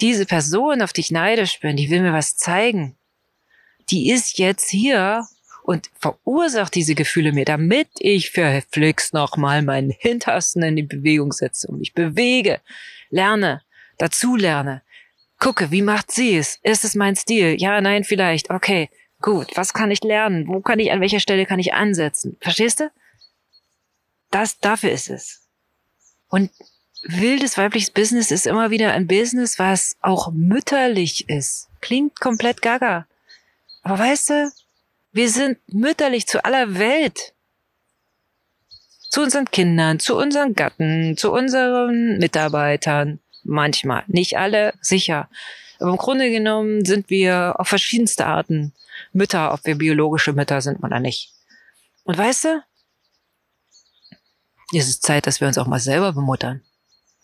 diese 0.00 0.24
Person, 0.24 0.82
auf 0.82 0.92
die 0.92 1.00
ich 1.00 1.10
neidisch 1.10 1.58
bin, 1.58 1.76
die 1.76 1.90
will 1.90 2.02
mir 2.02 2.12
was 2.12 2.36
zeigen. 2.36 2.96
Die 3.90 4.12
ist 4.12 4.38
jetzt 4.38 4.70
hier 4.70 5.26
und 5.64 5.90
verursacht 5.98 6.76
diese 6.76 6.94
Gefühle 6.94 7.32
mir, 7.32 7.44
damit 7.44 7.88
ich 7.98 8.30
für 8.30 8.62
Flix 8.70 9.12
nochmal 9.12 9.62
meinen 9.62 9.90
Hintersten 9.90 10.62
in 10.62 10.76
die 10.76 10.84
Bewegung 10.84 11.32
setze 11.32 11.66
und 11.66 11.80
mich 11.80 11.92
bewege, 11.92 12.60
lerne, 13.10 13.62
dazu 13.98 14.36
lerne, 14.36 14.82
gucke, 15.40 15.72
wie 15.72 15.82
macht 15.82 16.12
sie 16.12 16.36
es? 16.36 16.60
Ist 16.62 16.84
es 16.84 16.94
mein 16.94 17.16
Stil? 17.16 17.56
Ja, 17.58 17.80
nein, 17.80 18.04
vielleicht. 18.04 18.50
Okay, 18.50 18.90
Gut, 19.26 19.56
was 19.56 19.74
kann 19.74 19.90
ich 19.90 20.04
lernen? 20.04 20.46
Wo 20.46 20.60
kann 20.60 20.78
ich, 20.78 20.92
an 20.92 21.00
welcher 21.00 21.18
Stelle 21.18 21.46
kann 21.46 21.58
ich 21.58 21.74
ansetzen? 21.74 22.36
Verstehst 22.40 22.78
du? 22.78 22.92
Das, 24.30 24.60
dafür 24.60 24.92
ist 24.92 25.10
es. 25.10 25.48
Und 26.28 26.52
wildes 27.02 27.58
weibliches 27.58 27.90
Business 27.90 28.30
ist 28.30 28.46
immer 28.46 28.70
wieder 28.70 28.92
ein 28.92 29.08
Business, 29.08 29.58
was 29.58 29.96
auch 30.00 30.30
mütterlich 30.30 31.28
ist. 31.28 31.66
Klingt 31.80 32.20
komplett 32.20 32.62
gaga. 32.62 33.08
Aber 33.82 33.98
weißt 33.98 34.30
du, 34.30 34.52
wir 35.10 35.28
sind 35.28 35.58
mütterlich 35.66 36.28
zu 36.28 36.44
aller 36.44 36.78
Welt. 36.78 37.34
Zu 39.10 39.22
unseren 39.22 39.50
Kindern, 39.50 39.98
zu 39.98 40.16
unseren 40.16 40.54
Gatten, 40.54 41.16
zu 41.16 41.32
unseren 41.32 42.18
Mitarbeitern. 42.18 43.18
Manchmal. 43.42 44.04
Nicht 44.06 44.38
alle, 44.38 44.74
sicher. 44.80 45.28
Aber 45.78 45.90
im 45.90 45.96
Grunde 45.96 46.30
genommen 46.30 46.84
sind 46.84 47.10
wir 47.10 47.54
auf 47.58 47.68
verschiedenste 47.68 48.26
Arten 48.26 48.72
Mütter, 49.12 49.52
ob 49.52 49.64
wir 49.64 49.76
biologische 49.76 50.32
Mütter 50.32 50.60
sind 50.60 50.82
oder 50.82 51.00
nicht. 51.00 51.32
Und 52.04 52.16
weißt 52.16 52.44
du, 52.44 52.62
Es 54.72 54.88
ist 54.88 55.02
Zeit, 55.02 55.26
dass 55.26 55.40
wir 55.40 55.48
uns 55.48 55.58
auch 55.58 55.66
mal 55.66 55.78
selber 55.78 56.12
bemuttern. 56.12 56.62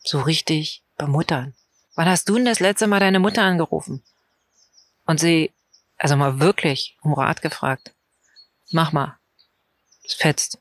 So 0.04 0.20
richtig 0.20 0.84
bemuttern. 0.96 1.54
Wann 1.94 2.08
hast 2.08 2.28
du 2.28 2.36
denn 2.36 2.44
das 2.44 2.60
letzte 2.60 2.86
Mal 2.86 3.00
deine 3.00 3.18
Mutter 3.18 3.42
angerufen? 3.42 4.02
Und 5.06 5.18
sie, 5.18 5.52
also 5.96 6.16
mal 6.16 6.40
wirklich 6.40 6.96
um 7.02 7.12
Rat 7.14 7.42
gefragt. 7.42 7.94
Mach 8.70 8.92
mal. 8.92 9.18
Es 10.04 10.14
fetzt. 10.14 10.58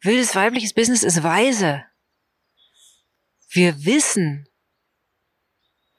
Wildes 0.00 0.34
weibliches 0.34 0.72
Business 0.72 1.02
ist 1.02 1.22
weise. 1.22 1.84
Wir 3.48 3.84
wissen 3.84 4.48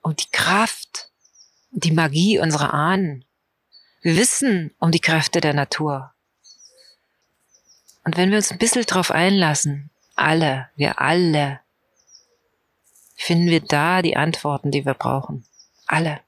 um 0.03 0.15
die 0.15 0.29
Kraft 0.31 1.09
und 1.71 1.83
die 1.83 1.91
Magie 1.91 2.39
unserer 2.39 2.73
Ahnen. 2.73 3.25
Wir 4.01 4.15
wissen 4.17 4.75
um 4.79 4.91
die 4.91 4.99
Kräfte 4.99 5.41
der 5.41 5.53
Natur. 5.53 6.13
Und 8.03 8.17
wenn 8.17 8.29
wir 8.29 8.37
uns 8.37 8.51
ein 8.51 8.57
bisschen 8.57 8.83
drauf 8.83 9.11
einlassen, 9.11 9.89
alle, 10.15 10.69
wir 10.75 10.99
alle, 10.99 11.61
finden 13.15 13.47
wir 13.47 13.61
da 13.61 14.01
die 14.01 14.17
Antworten, 14.17 14.71
die 14.71 14.85
wir 14.85 14.93
brauchen. 14.93 15.45
Alle. 15.87 16.19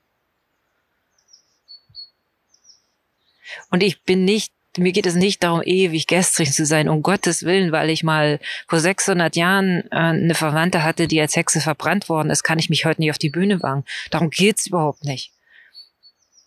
Und 3.69 3.83
ich 3.83 4.03
bin 4.03 4.23
nicht, 4.23 4.53
mir 4.77 4.91
geht 4.91 5.05
es 5.05 5.15
nicht 5.15 5.43
darum, 5.43 5.61
ewig 5.63 6.07
gestrig 6.07 6.53
zu 6.53 6.65
sein, 6.65 6.89
um 6.89 7.01
Gottes 7.01 7.43
Willen, 7.43 7.71
weil 7.71 7.89
ich 7.89 8.03
mal 8.03 8.39
vor 8.67 8.79
600 8.79 9.35
Jahren 9.35 9.83
äh, 9.91 9.95
eine 9.95 10.35
Verwandte 10.35 10.83
hatte, 10.83 11.07
die 11.07 11.21
als 11.21 11.35
Hexe 11.35 11.61
verbrannt 11.61 12.09
worden 12.09 12.29
ist, 12.29 12.43
kann 12.43 12.59
ich 12.59 12.69
mich 12.69 12.85
heute 12.85 13.01
nicht 13.01 13.11
auf 13.11 13.17
die 13.17 13.29
Bühne 13.29 13.61
wagen. 13.61 13.85
Darum 14.11 14.29
geht's 14.29 14.67
überhaupt 14.67 15.03
nicht. 15.03 15.31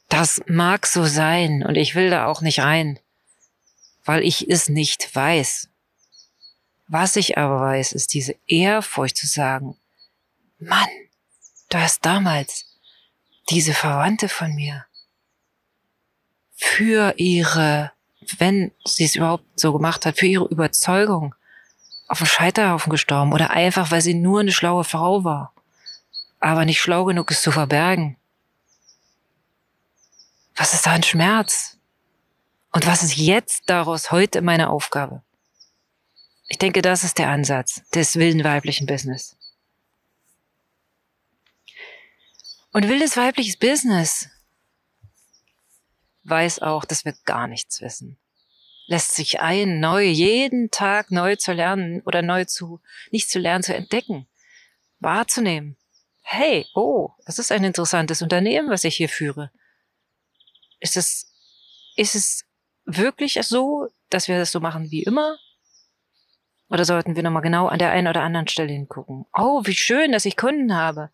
Das 0.08 0.40
mag 0.46 0.86
so 0.86 1.04
sein 1.04 1.62
und 1.62 1.76
ich 1.76 1.94
will 1.94 2.10
da 2.10 2.26
auch 2.26 2.40
nicht 2.40 2.60
rein, 2.60 2.98
weil 4.04 4.22
ich 4.22 4.48
es 4.48 4.68
nicht 4.68 5.14
weiß. 5.14 5.68
Was 6.86 7.16
ich 7.16 7.36
aber 7.36 7.60
weiß, 7.60 7.92
ist 7.92 8.14
diese 8.14 8.34
Ehrfurcht 8.46 9.16
zu 9.16 9.26
sagen, 9.26 9.76
Mann, 10.58 10.88
du 11.68 11.78
hast 11.78 12.04
damals 12.04 12.64
diese 13.50 13.74
Verwandte 13.74 14.28
von 14.28 14.54
mir 14.54 14.86
für 16.54 17.14
ihre, 17.18 17.92
wenn 18.38 18.72
sie 18.84 19.04
es 19.04 19.16
überhaupt 19.16 19.44
so 19.58 19.72
gemacht 19.72 20.06
hat, 20.06 20.18
für 20.18 20.26
ihre 20.26 20.48
Überzeugung 20.48 21.34
auf 22.08 22.18
dem 22.18 22.26
Scheiterhaufen 22.26 22.90
gestorben 22.90 23.32
oder 23.32 23.50
einfach, 23.50 23.90
weil 23.90 24.00
sie 24.00 24.14
nur 24.14 24.40
eine 24.40 24.52
schlaue 24.52 24.84
Frau 24.84 25.24
war, 25.24 25.52
aber 26.40 26.64
nicht 26.64 26.80
schlau 26.80 27.04
genug 27.04 27.30
ist 27.30 27.42
zu 27.42 27.52
verbergen. 27.52 28.16
Was 30.56 30.74
ist 30.74 30.86
da 30.86 30.92
ein 30.92 31.02
Schmerz? 31.02 31.78
Und 32.72 32.86
was 32.86 33.02
ist 33.02 33.16
jetzt 33.16 33.62
daraus 33.66 34.10
heute 34.10 34.42
meine 34.42 34.70
Aufgabe? 34.70 35.22
Ich 36.48 36.58
denke, 36.58 36.82
das 36.82 37.04
ist 37.04 37.18
der 37.18 37.28
Ansatz 37.28 37.82
des 37.90 38.16
wilden 38.16 38.44
weiblichen 38.44 38.86
Business. 38.86 39.36
Und 42.72 42.88
wildes 42.88 43.16
weibliches 43.16 43.56
Business 43.58 44.28
weiß 46.28 46.60
auch, 46.60 46.84
dass 46.84 47.04
wir 47.04 47.14
gar 47.24 47.46
nichts 47.46 47.80
wissen. 47.80 48.18
Lässt 48.86 49.14
sich 49.14 49.40
ein, 49.40 49.80
neu, 49.80 50.04
jeden 50.04 50.70
Tag 50.70 51.10
neu 51.10 51.36
zu 51.36 51.52
lernen 51.52 52.00
oder 52.02 52.22
neu 52.22 52.44
zu, 52.44 52.80
nicht 53.10 53.30
zu 53.30 53.38
lernen, 53.38 53.62
zu 53.62 53.74
entdecken, 53.74 54.26
wahrzunehmen. 54.98 55.76
Hey, 56.22 56.66
oh, 56.74 57.10
das 57.26 57.38
ist 57.38 57.52
ein 57.52 57.64
interessantes 57.64 58.22
Unternehmen, 58.22 58.70
was 58.70 58.84
ich 58.84 58.96
hier 58.96 59.08
führe. 59.08 59.50
Ist 60.80 60.96
es, 60.96 61.32
ist 61.96 62.14
es 62.14 62.44
wirklich 62.84 63.38
so, 63.42 63.88
dass 64.10 64.28
wir 64.28 64.38
das 64.38 64.52
so 64.52 64.60
machen 64.60 64.90
wie 64.90 65.02
immer? 65.02 65.38
Oder 66.70 66.84
sollten 66.84 67.16
wir 67.16 67.22
nochmal 67.22 67.42
genau 67.42 67.66
an 67.66 67.78
der 67.78 67.90
einen 67.90 68.08
oder 68.08 68.22
anderen 68.22 68.48
Stelle 68.48 68.72
hingucken? 68.72 69.26
Oh, 69.34 69.62
wie 69.64 69.74
schön, 69.74 70.12
dass 70.12 70.26
ich 70.26 70.36
Kunden 70.36 70.74
habe. 70.74 71.10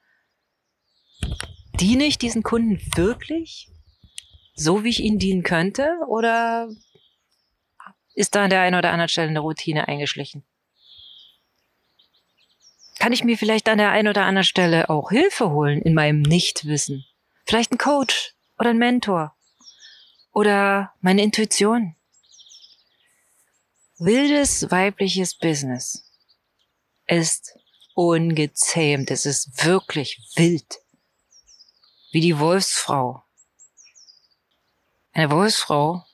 Diene 1.81 2.05
ich 2.05 2.19
diesen 2.19 2.43
Kunden 2.43 2.81
wirklich 2.97 3.69
so, 4.55 4.85
wie 4.85 4.91
ich 4.91 5.01
ihnen 5.01 5.19
dienen 5.19 5.43
könnte? 5.43 5.99
Oder 6.09 6.69
ist 8.15 8.35
da 8.35 8.45
an 8.45 8.51
der 8.51 8.61
einen 8.61 8.77
oder 8.77 8.91
anderen 8.91 9.09
Stelle 9.09 9.29
eine 9.29 9.41
Routine 9.41 9.89
eingeschlichen? 9.89 10.45
Kann 12.99 13.13
ich 13.13 13.25
mir 13.25 13.37
vielleicht 13.37 13.69
an 13.69 13.79
der 13.79 13.91
einen 13.91 14.09
oder 14.09 14.25
anderen 14.25 14.45
Stelle 14.45 14.89
auch 14.89 15.11
Hilfe 15.11 15.51
holen 15.51 15.83
in 15.83 15.95
meinem 15.95 16.23
Nichtwissen? 16.23 17.05
Vielleicht 17.45 17.73
ein 17.73 17.79
Coach 17.79 18.35
oder 18.59 18.71
ein 18.71 18.79
Mentor 18.79 19.37
oder 20.33 20.95
meine 21.01 21.23
Intuition? 21.23 21.97
Wildes 23.99 24.71
weibliches 24.71 25.35
Business 25.35 26.11
ist 27.07 27.59
ungezähmt. 27.95 29.11
Es 29.11 29.27
ist 29.27 29.65
wirklich 29.65 30.21
wild. 30.37 30.81
Wie 32.13 32.21
die 32.21 32.39
Wolfsfrau. 32.39 33.24
Eine 35.17 35.31
Wolfsfrau 35.31 36.05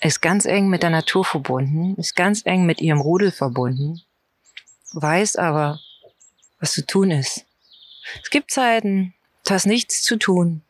ist 0.00 0.22
ganz 0.22 0.44
eng 0.44 0.68
mit 0.68 0.84
der 0.84 0.90
Natur 0.90 1.24
verbunden, 1.24 1.96
ist 1.96 2.14
ganz 2.14 2.46
eng 2.46 2.64
mit 2.64 2.80
ihrem 2.80 3.00
Rudel 3.00 3.32
verbunden, 3.32 4.02
weiß 4.92 5.34
aber, 5.34 5.80
was 6.60 6.74
zu 6.74 6.86
tun 6.86 7.10
ist. 7.10 7.44
Es 8.22 8.30
gibt 8.30 8.52
Zeiten, 8.52 9.14
da 9.42 9.56
ist 9.56 9.66
nichts 9.66 10.02
zu 10.02 10.16
tun, 10.16 10.62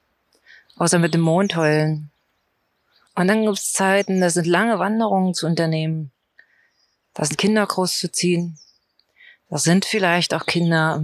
außer 0.77 0.99
mit 0.99 1.13
dem 1.13 1.21
Mond 1.21 1.55
heulen. 1.55 2.11
Und 3.15 3.29
dann 3.29 3.45
gibt 3.45 3.59
es 3.59 3.75
Zeiten, 3.75 4.23
da 4.23 4.31
sind 4.31 4.47
lange 4.47 4.79
Wanderungen 4.79 5.35
zu 5.35 5.47
unternehmen, 5.47 6.13
da 7.13 7.27
sind 7.27 7.37
Kinder 7.37 7.67
großzuziehen, 7.67 8.59
da 9.51 9.59
sind 9.59 9.85
vielleicht 9.85 10.33
auch 10.33 10.47
Kinder 10.47 11.03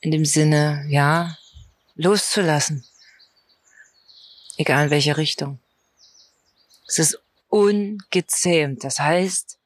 in 0.00 0.10
dem 0.10 0.24
Sinne, 0.24 0.86
ja, 0.88 1.36
loszulassen 1.96 2.87
egal 4.58 4.86
in 4.86 4.90
welche 4.90 5.16
Richtung. 5.16 5.60
Es 6.86 6.98
ist 6.98 7.18
ungezähmt. 7.48 8.84
Das 8.84 9.00
heißt, 9.00 9.58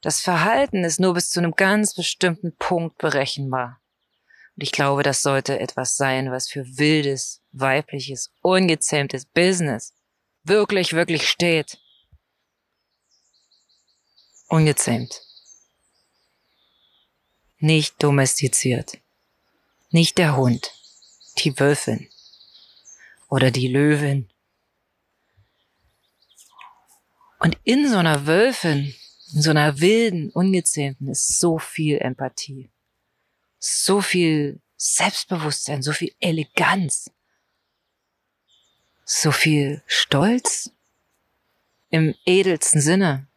das 0.00 0.20
Verhalten 0.20 0.84
ist 0.84 1.00
nur 1.00 1.14
bis 1.14 1.30
zu 1.30 1.40
einem 1.40 1.52
ganz 1.52 1.94
bestimmten 1.94 2.54
Punkt 2.56 2.98
berechenbar. 2.98 3.80
Und 4.56 4.62
ich 4.62 4.72
glaube, 4.72 5.02
das 5.02 5.22
sollte 5.22 5.58
etwas 5.58 5.96
sein, 5.96 6.30
was 6.30 6.48
für 6.48 6.64
wildes, 6.78 7.42
weibliches, 7.52 8.30
ungezähmtes 8.40 9.26
Business 9.26 9.92
wirklich, 10.44 10.92
wirklich 10.92 11.28
steht. 11.28 11.78
Ungezähmt. 14.48 15.22
Nicht 17.58 18.02
domestiziert. 18.02 18.98
Nicht 19.90 20.16
der 20.16 20.36
Hund. 20.36 20.72
Die 21.38 21.58
Wölfin 21.58 22.08
oder 23.28 23.50
die 23.50 23.68
Löwin. 23.68 24.28
Und 27.38 27.56
in 27.62 27.88
so 27.88 27.98
einer 27.98 28.26
Wölfin, 28.26 28.94
in 29.34 29.42
so 29.42 29.50
einer 29.50 29.80
wilden, 29.80 30.30
ungezähmten 30.30 31.08
ist 31.08 31.38
so 31.38 31.58
viel 31.58 31.98
Empathie, 31.98 32.70
so 33.58 34.00
viel 34.00 34.60
Selbstbewusstsein, 34.76 35.82
so 35.82 35.92
viel 35.92 36.12
Eleganz, 36.18 37.10
so 39.04 39.30
viel 39.30 39.82
Stolz 39.86 40.70
im 41.90 42.14
edelsten 42.24 42.80
Sinne. 42.80 43.28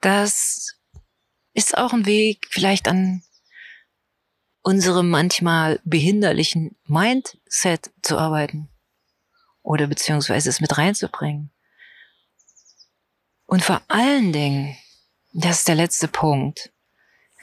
Das 0.00 0.76
ist 1.52 1.76
auch 1.76 1.92
ein 1.92 2.06
Weg 2.06 2.46
vielleicht 2.50 2.88
an 2.88 3.22
unserem 4.64 5.10
manchmal 5.10 5.78
behinderlichen 5.84 6.74
Mindset 6.86 7.90
zu 8.02 8.18
arbeiten 8.18 8.68
oder 9.62 9.86
beziehungsweise 9.86 10.48
es 10.48 10.60
mit 10.60 10.76
reinzubringen. 10.76 11.50
Und 13.46 13.62
vor 13.62 13.82
allen 13.88 14.32
Dingen, 14.32 14.76
das 15.34 15.58
ist 15.58 15.68
der 15.68 15.74
letzte 15.74 16.08
Punkt, 16.08 16.72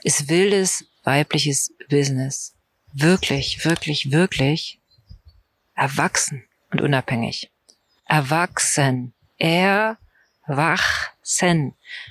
ist 0.04 0.30
wildes 0.30 0.86
weibliches 1.04 1.72
Business 1.90 2.56
wirklich, 2.94 3.64
wirklich, 3.66 4.12
wirklich 4.12 4.82
erwachsen 5.76 6.44
und 6.72 6.82
unabhängig. 6.82 7.52
Erwachsen. 8.06 9.14
Erwachsen. 9.38 10.00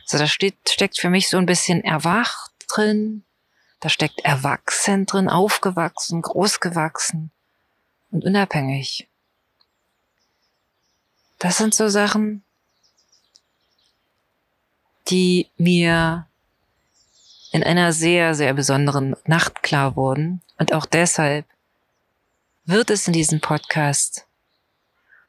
So, 0.07 0.18
da 0.18 0.29
steht, 0.29 0.55
steckt 0.68 1.01
für 1.01 1.11
mich 1.11 1.29
so 1.29 1.37
ein 1.37 1.46
bisschen 1.46 1.83
erwacht 1.83 2.53
drin, 2.68 3.25
da 3.81 3.88
steckt 3.88 4.21
erwachsen 4.21 5.07
drin, 5.07 5.29
aufgewachsen, 5.29 6.23
großgewachsen 6.23 7.31
und 8.11 8.25
unabhängig. 8.25 9.09
Das 11.38 11.57
sind 11.57 11.75
so 11.75 11.88
Sachen, 11.88 12.45
die 15.09 15.49
mir 15.57 16.27
in 17.53 17.64
einer 17.64 17.93
sehr, 17.93 18.35
sehr 18.35 18.53
besonderen 18.55 19.16
Nacht 19.25 19.62
klar 19.62 19.97
wurden. 19.97 20.43
Und 20.59 20.73
auch 20.73 20.87
deshalb 20.87 21.47
wird 22.64 22.90
es 22.90 23.07
in 23.07 23.12
diesem 23.12 23.40
Podcast 23.40 24.27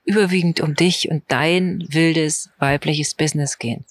überwiegend 0.04 0.60
um 0.60 0.76
dich 0.76 1.10
und 1.10 1.24
dein 1.30 1.86
wildes 1.90 2.50
weibliches 2.60 3.16
Business 3.16 3.58
gehen. 3.58 3.86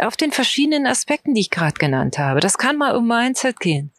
Auf 0.00 0.16
den 0.16 0.32
verschiedenen 0.32 0.86
Aspekten, 0.86 1.34
die 1.34 1.42
ich 1.42 1.50
gerade 1.50 1.78
genannt 1.78 2.18
habe. 2.18 2.40
Das 2.40 2.58
kann 2.58 2.76
mal 2.76 2.96
um 2.96 3.06
Mindset 3.06 3.60
gehen. 3.60 3.92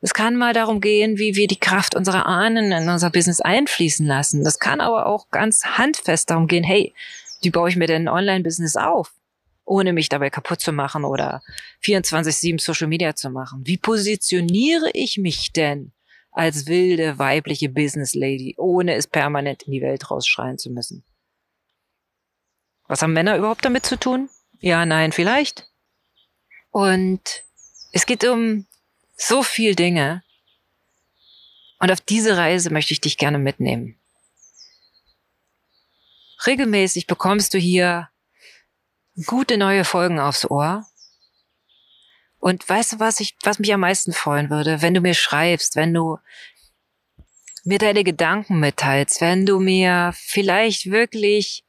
Es 0.00 0.12
kann 0.12 0.36
mal 0.36 0.52
darum 0.52 0.80
gehen, 0.80 1.18
wie 1.18 1.34
wir 1.34 1.46
die 1.46 1.58
Kraft 1.58 1.94
unserer 1.94 2.26
Ahnen 2.26 2.72
in 2.72 2.88
unser 2.88 3.10
Business 3.10 3.40
einfließen 3.40 4.06
lassen. 4.06 4.44
Das 4.44 4.58
kann 4.58 4.80
aber 4.80 5.06
auch 5.06 5.30
ganz 5.30 5.64
handfest 5.64 6.30
darum 6.30 6.46
gehen, 6.46 6.62
hey, 6.62 6.92
wie 7.42 7.50
baue 7.50 7.70
ich 7.70 7.76
mir 7.76 7.86
denn 7.86 8.02
ein 8.02 8.14
Online-Business 8.14 8.76
auf? 8.76 9.12
ohne 9.64 9.92
mich 9.92 10.08
dabei 10.08 10.30
kaputt 10.30 10.60
zu 10.60 10.72
machen 10.72 11.04
oder 11.04 11.42
24-7 11.82 12.60
Social 12.60 12.88
Media 12.88 13.14
zu 13.14 13.30
machen? 13.30 13.62
Wie 13.64 13.78
positioniere 13.78 14.90
ich 14.92 15.18
mich 15.18 15.52
denn 15.52 15.92
als 16.30 16.66
wilde 16.66 17.18
weibliche 17.18 17.68
Business 17.68 18.14
Lady, 18.14 18.54
ohne 18.58 18.94
es 18.94 19.06
permanent 19.06 19.62
in 19.64 19.72
die 19.72 19.82
Welt 19.82 20.10
rausschreien 20.10 20.58
zu 20.58 20.70
müssen? 20.70 21.04
Was 22.86 23.02
haben 23.02 23.12
Männer 23.12 23.36
überhaupt 23.36 23.64
damit 23.64 23.86
zu 23.86 23.98
tun? 23.98 24.28
Ja, 24.64 24.86
nein, 24.86 25.12
vielleicht. 25.12 25.70
Und 26.70 27.44
es 27.92 28.06
geht 28.06 28.24
um 28.24 28.66
so 29.14 29.42
viel 29.42 29.74
Dinge. 29.74 30.22
Und 31.80 31.92
auf 31.92 32.00
diese 32.00 32.38
Reise 32.38 32.70
möchte 32.70 32.94
ich 32.94 33.02
dich 33.02 33.18
gerne 33.18 33.38
mitnehmen. 33.38 34.00
Regelmäßig 36.46 37.06
bekommst 37.06 37.52
du 37.52 37.58
hier 37.58 38.08
gute 39.26 39.58
neue 39.58 39.84
Folgen 39.84 40.18
aufs 40.18 40.50
Ohr. 40.50 40.86
Und 42.38 42.66
weißt 42.66 42.94
du, 42.94 43.00
was 43.00 43.20
ich, 43.20 43.36
was 43.42 43.58
mich 43.58 43.74
am 43.74 43.80
meisten 43.80 44.14
freuen 44.14 44.48
würde, 44.48 44.80
wenn 44.80 44.94
du 44.94 45.02
mir 45.02 45.14
schreibst, 45.14 45.76
wenn 45.76 45.92
du 45.92 46.18
mir 47.64 47.78
deine 47.78 48.02
Gedanken 48.02 48.60
mitteilst, 48.60 49.20
wenn 49.20 49.44
du 49.44 49.60
mir 49.60 50.14
vielleicht 50.16 50.90
wirklich 50.90 51.66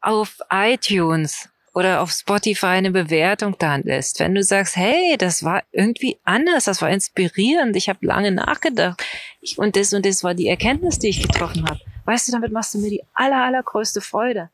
auf 0.00 0.38
iTunes 0.48 1.50
oder 1.76 2.00
auf 2.00 2.10
Spotify 2.10 2.66
eine 2.68 2.90
Bewertung 2.90 3.54
da 3.58 3.76
lässt, 3.76 4.18
wenn 4.20 4.34
du 4.34 4.42
sagst, 4.42 4.76
hey, 4.76 5.16
das 5.18 5.44
war 5.44 5.62
irgendwie 5.72 6.18
anders, 6.24 6.64
das 6.64 6.80
war 6.80 6.88
inspirierend, 6.88 7.76
ich 7.76 7.90
habe 7.90 8.06
lange 8.06 8.32
nachgedacht 8.32 9.04
ich, 9.42 9.58
und 9.58 9.76
das 9.76 9.92
und 9.92 10.06
das 10.06 10.24
war 10.24 10.32
die 10.32 10.48
Erkenntnis, 10.48 10.98
die 10.98 11.08
ich 11.08 11.20
getroffen 11.20 11.68
habe. 11.68 11.78
Weißt 12.06 12.28
du, 12.28 12.32
damit 12.32 12.50
machst 12.50 12.72
du 12.72 12.78
mir 12.78 12.88
die 12.88 13.04
aller, 13.12 13.44
allergrößte 13.44 14.00
Freude 14.00 14.48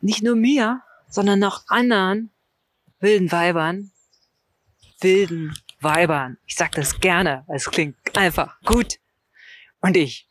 nicht 0.00 0.22
nur 0.22 0.36
mir, 0.36 0.80
sondern 1.08 1.42
auch 1.42 1.62
anderen 1.66 2.30
wilden 3.00 3.32
Weibern, 3.32 3.90
wilden 5.00 5.58
Weibern. 5.80 6.38
Ich 6.46 6.54
sag 6.54 6.70
das 6.72 7.00
gerne, 7.00 7.42
weil 7.48 7.56
es 7.56 7.68
klingt 7.68 7.96
einfach 8.16 8.60
gut. 8.62 9.00
Und 9.80 9.96
ich. 9.96 10.28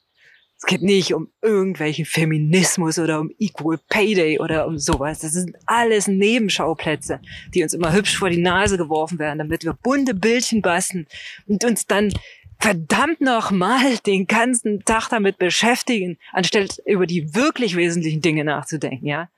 Es 0.63 0.67
geht 0.67 0.83
nicht 0.83 1.15
um 1.15 1.27
irgendwelchen 1.41 2.05
Feminismus 2.05 2.99
oder 2.99 3.19
um 3.19 3.31
Equal 3.39 3.79
Pay 3.89 4.13
Day 4.13 4.39
oder 4.39 4.67
um 4.67 4.77
sowas. 4.77 5.17
Das 5.17 5.31
sind 5.31 5.55
alles 5.65 6.07
Nebenschauplätze, 6.07 7.19
die 7.55 7.63
uns 7.63 7.73
immer 7.73 7.91
hübsch 7.91 8.15
vor 8.15 8.29
die 8.29 8.37
Nase 8.37 8.77
geworfen 8.77 9.17
werden, 9.17 9.39
damit 9.39 9.63
wir 9.63 9.73
bunte 9.73 10.13
Bildchen 10.13 10.61
basteln 10.61 11.07
und 11.47 11.65
uns 11.65 11.87
dann 11.87 12.13
verdammt 12.59 13.21
nochmal 13.21 13.97
den 14.05 14.27
ganzen 14.27 14.85
Tag 14.85 15.09
damit 15.09 15.39
beschäftigen, 15.39 16.19
anstatt 16.31 16.77
über 16.85 17.07
die 17.07 17.33
wirklich 17.33 17.75
wesentlichen 17.75 18.21
Dinge 18.21 18.43
nachzudenken, 18.43 19.07
ja. 19.07 19.29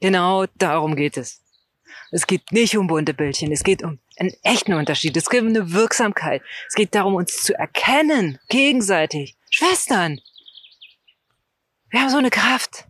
Genau 0.00 0.46
darum 0.56 0.96
geht 0.96 1.18
es. 1.18 1.42
Es 2.12 2.26
geht 2.26 2.50
nicht 2.50 2.78
um 2.78 2.86
bunte 2.86 3.12
Bildchen, 3.12 3.52
es 3.52 3.62
geht 3.62 3.82
um 3.82 3.98
einen 4.16 4.32
echten 4.42 4.72
Unterschied, 4.72 5.14
es 5.18 5.28
geht 5.28 5.42
um 5.42 5.48
eine 5.48 5.72
Wirksamkeit. 5.72 6.40
Es 6.66 6.74
geht 6.74 6.94
darum, 6.94 7.14
uns 7.14 7.42
zu 7.42 7.54
erkennen, 7.58 8.38
gegenseitig. 8.48 9.36
Schwestern! 9.50 10.18
Wir 11.90 12.00
haben 12.00 12.10
so 12.10 12.18
eine 12.18 12.30
Kraft, 12.30 12.86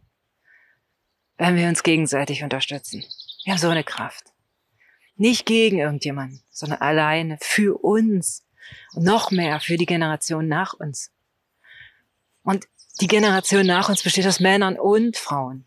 wenn 1.39 1.57
wir 1.57 1.69
uns 1.69 1.83
gegenseitig 1.83 2.43
unterstützen. 2.43 3.05
Wir 3.45 3.55
haben 3.55 3.61
so 3.61 3.69
eine 3.69 3.85
Kraft. 3.85 4.25
Nicht 5.17 5.47
gegen 5.47 5.79
irgendjemanden, 5.79 6.43
sondern 6.51 6.81
alleine 6.81 7.39
für 7.41 7.83
uns. 7.83 8.47
Und 8.95 9.05
noch 9.05 9.31
mehr 9.31 9.59
für 9.61 9.79
die 9.79 9.87
Generation 9.87 10.47
nach 10.49 10.75
uns. 10.75 11.11
Und 12.43 12.69
die 13.01 13.07
Generation 13.07 13.67
nach 13.67 13.89
uns 13.89 14.03
besteht 14.03 14.27
aus 14.27 14.41
Männern 14.41 14.79
und 14.79 15.17
Frauen. 15.17 15.65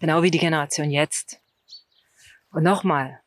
Genau 0.00 0.22
wie 0.22 0.32
die 0.32 0.38
Generation 0.38 0.90
jetzt. 0.90 1.40
Und 2.50 2.64
nochmal, 2.64 3.20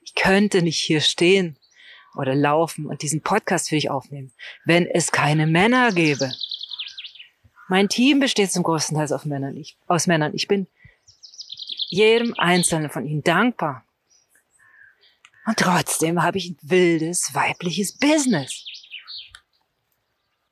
ich 0.00 0.14
könnte 0.14 0.62
nicht 0.62 0.78
hier 0.78 1.00
stehen 1.00 1.58
oder 2.14 2.34
laufen 2.34 2.86
und 2.86 3.02
diesen 3.02 3.20
Podcast 3.20 3.68
für 3.68 3.74
dich 3.74 3.90
aufnehmen, 3.90 4.32
wenn 4.64 4.86
es 4.86 5.10
keine 5.10 5.46
Männer 5.46 5.92
gäbe. 5.92 6.32
Mein 7.68 7.88
Team 7.88 8.20
besteht 8.20 8.52
zum 8.52 8.62
größten 8.62 8.96
Teil 8.96 9.12
aus 9.12 9.24
Männern. 9.24 9.56
Ich, 9.56 9.76
aus 9.86 10.06
Männern. 10.06 10.32
Ich 10.34 10.48
bin 10.48 10.66
jedem 11.88 12.34
einzelnen 12.36 12.90
von 12.90 13.06
ihnen 13.06 13.22
dankbar. 13.22 13.84
Und 15.46 15.58
trotzdem 15.58 16.22
habe 16.22 16.38
ich 16.38 16.50
ein 16.50 16.58
wildes 16.62 17.34
weibliches 17.34 17.96
Business. 17.98 18.66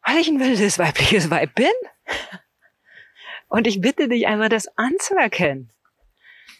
Weil 0.04 0.18
ich 0.18 0.28
ein 0.28 0.40
wildes 0.40 0.78
weibliches 0.78 1.30
Weib 1.30 1.54
bin. 1.54 1.72
Und 3.48 3.66
ich 3.66 3.80
bitte 3.80 4.08
dich 4.08 4.26
einmal, 4.26 4.48
das 4.48 4.68
anzuerkennen. 4.76 5.70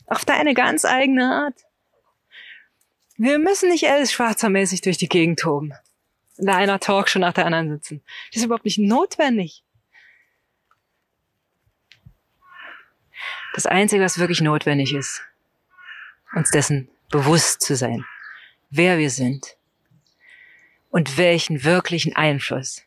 Auf 0.07 0.25
deine 0.25 0.55
ganz 0.55 0.85
eigene 0.85 1.25
Art. 1.25 1.55
Wir 3.17 3.39
müssen 3.39 3.71
nicht 3.71 3.89
Alice 3.89 4.13
Schwarzermäßig 4.13 4.81
durch 4.83 4.99
die 4.99 5.09
Gegend 5.09 5.39
toben. 5.39 5.73
In 6.37 6.49
einer 6.49 6.81
Talk 6.81 7.09
schon 7.09 7.21
nach 7.21 7.35
der 7.35 7.47
anderen 7.47 7.71
sitzen. 7.71 8.03
Das 8.31 8.39
ist 8.39 8.45
überhaupt 8.47 8.65
nicht 8.65 8.79
notwendig. 8.79 9.65
Das 13.55 13.67
Einzige, 13.67 14.03
was 14.03 14.19
wirklich 14.19 14.41
notwendig 14.41 14.95
ist, 14.95 15.23
uns 16.35 16.51
dessen 16.51 16.89
bewusst 17.11 17.61
zu 17.61 17.77
sein, 17.77 18.05
wer 18.71 18.99
wir 18.99 19.11
sind 19.11 19.57
und 20.91 21.19
welchen 21.19 21.65
wirklichen 21.65 22.17
Einfluss 22.17 22.83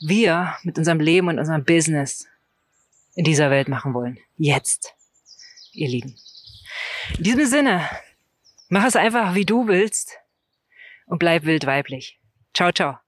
wir 0.00 0.56
mit 0.62 0.78
unserem 0.78 1.00
Leben 1.00 1.28
und 1.28 1.38
unserem 1.38 1.64
Business 1.64 2.26
in 3.14 3.24
dieser 3.24 3.50
Welt 3.50 3.68
machen 3.68 3.94
wollen. 3.94 4.18
Jetzt, 4.36 4.94
ihr 5.72 5.88
Lieben. 5.88 6.16
In 7.16 7.24
diesem 7.24 7.46
Sinne, 7.46 7.88
mach 8.68 8.84
es 8.84 8.96
einfach, 8.96 9.34
wie 9.34 9.46
du 9.46 9.68
willst 9.68 10.18
und 11.06 11.18
bleib 11.18 11.44
wild 11.44 11.66
weiblich. 11.66 12.18
Ciao, 12.54 12.72
ciao. 12.72 13.05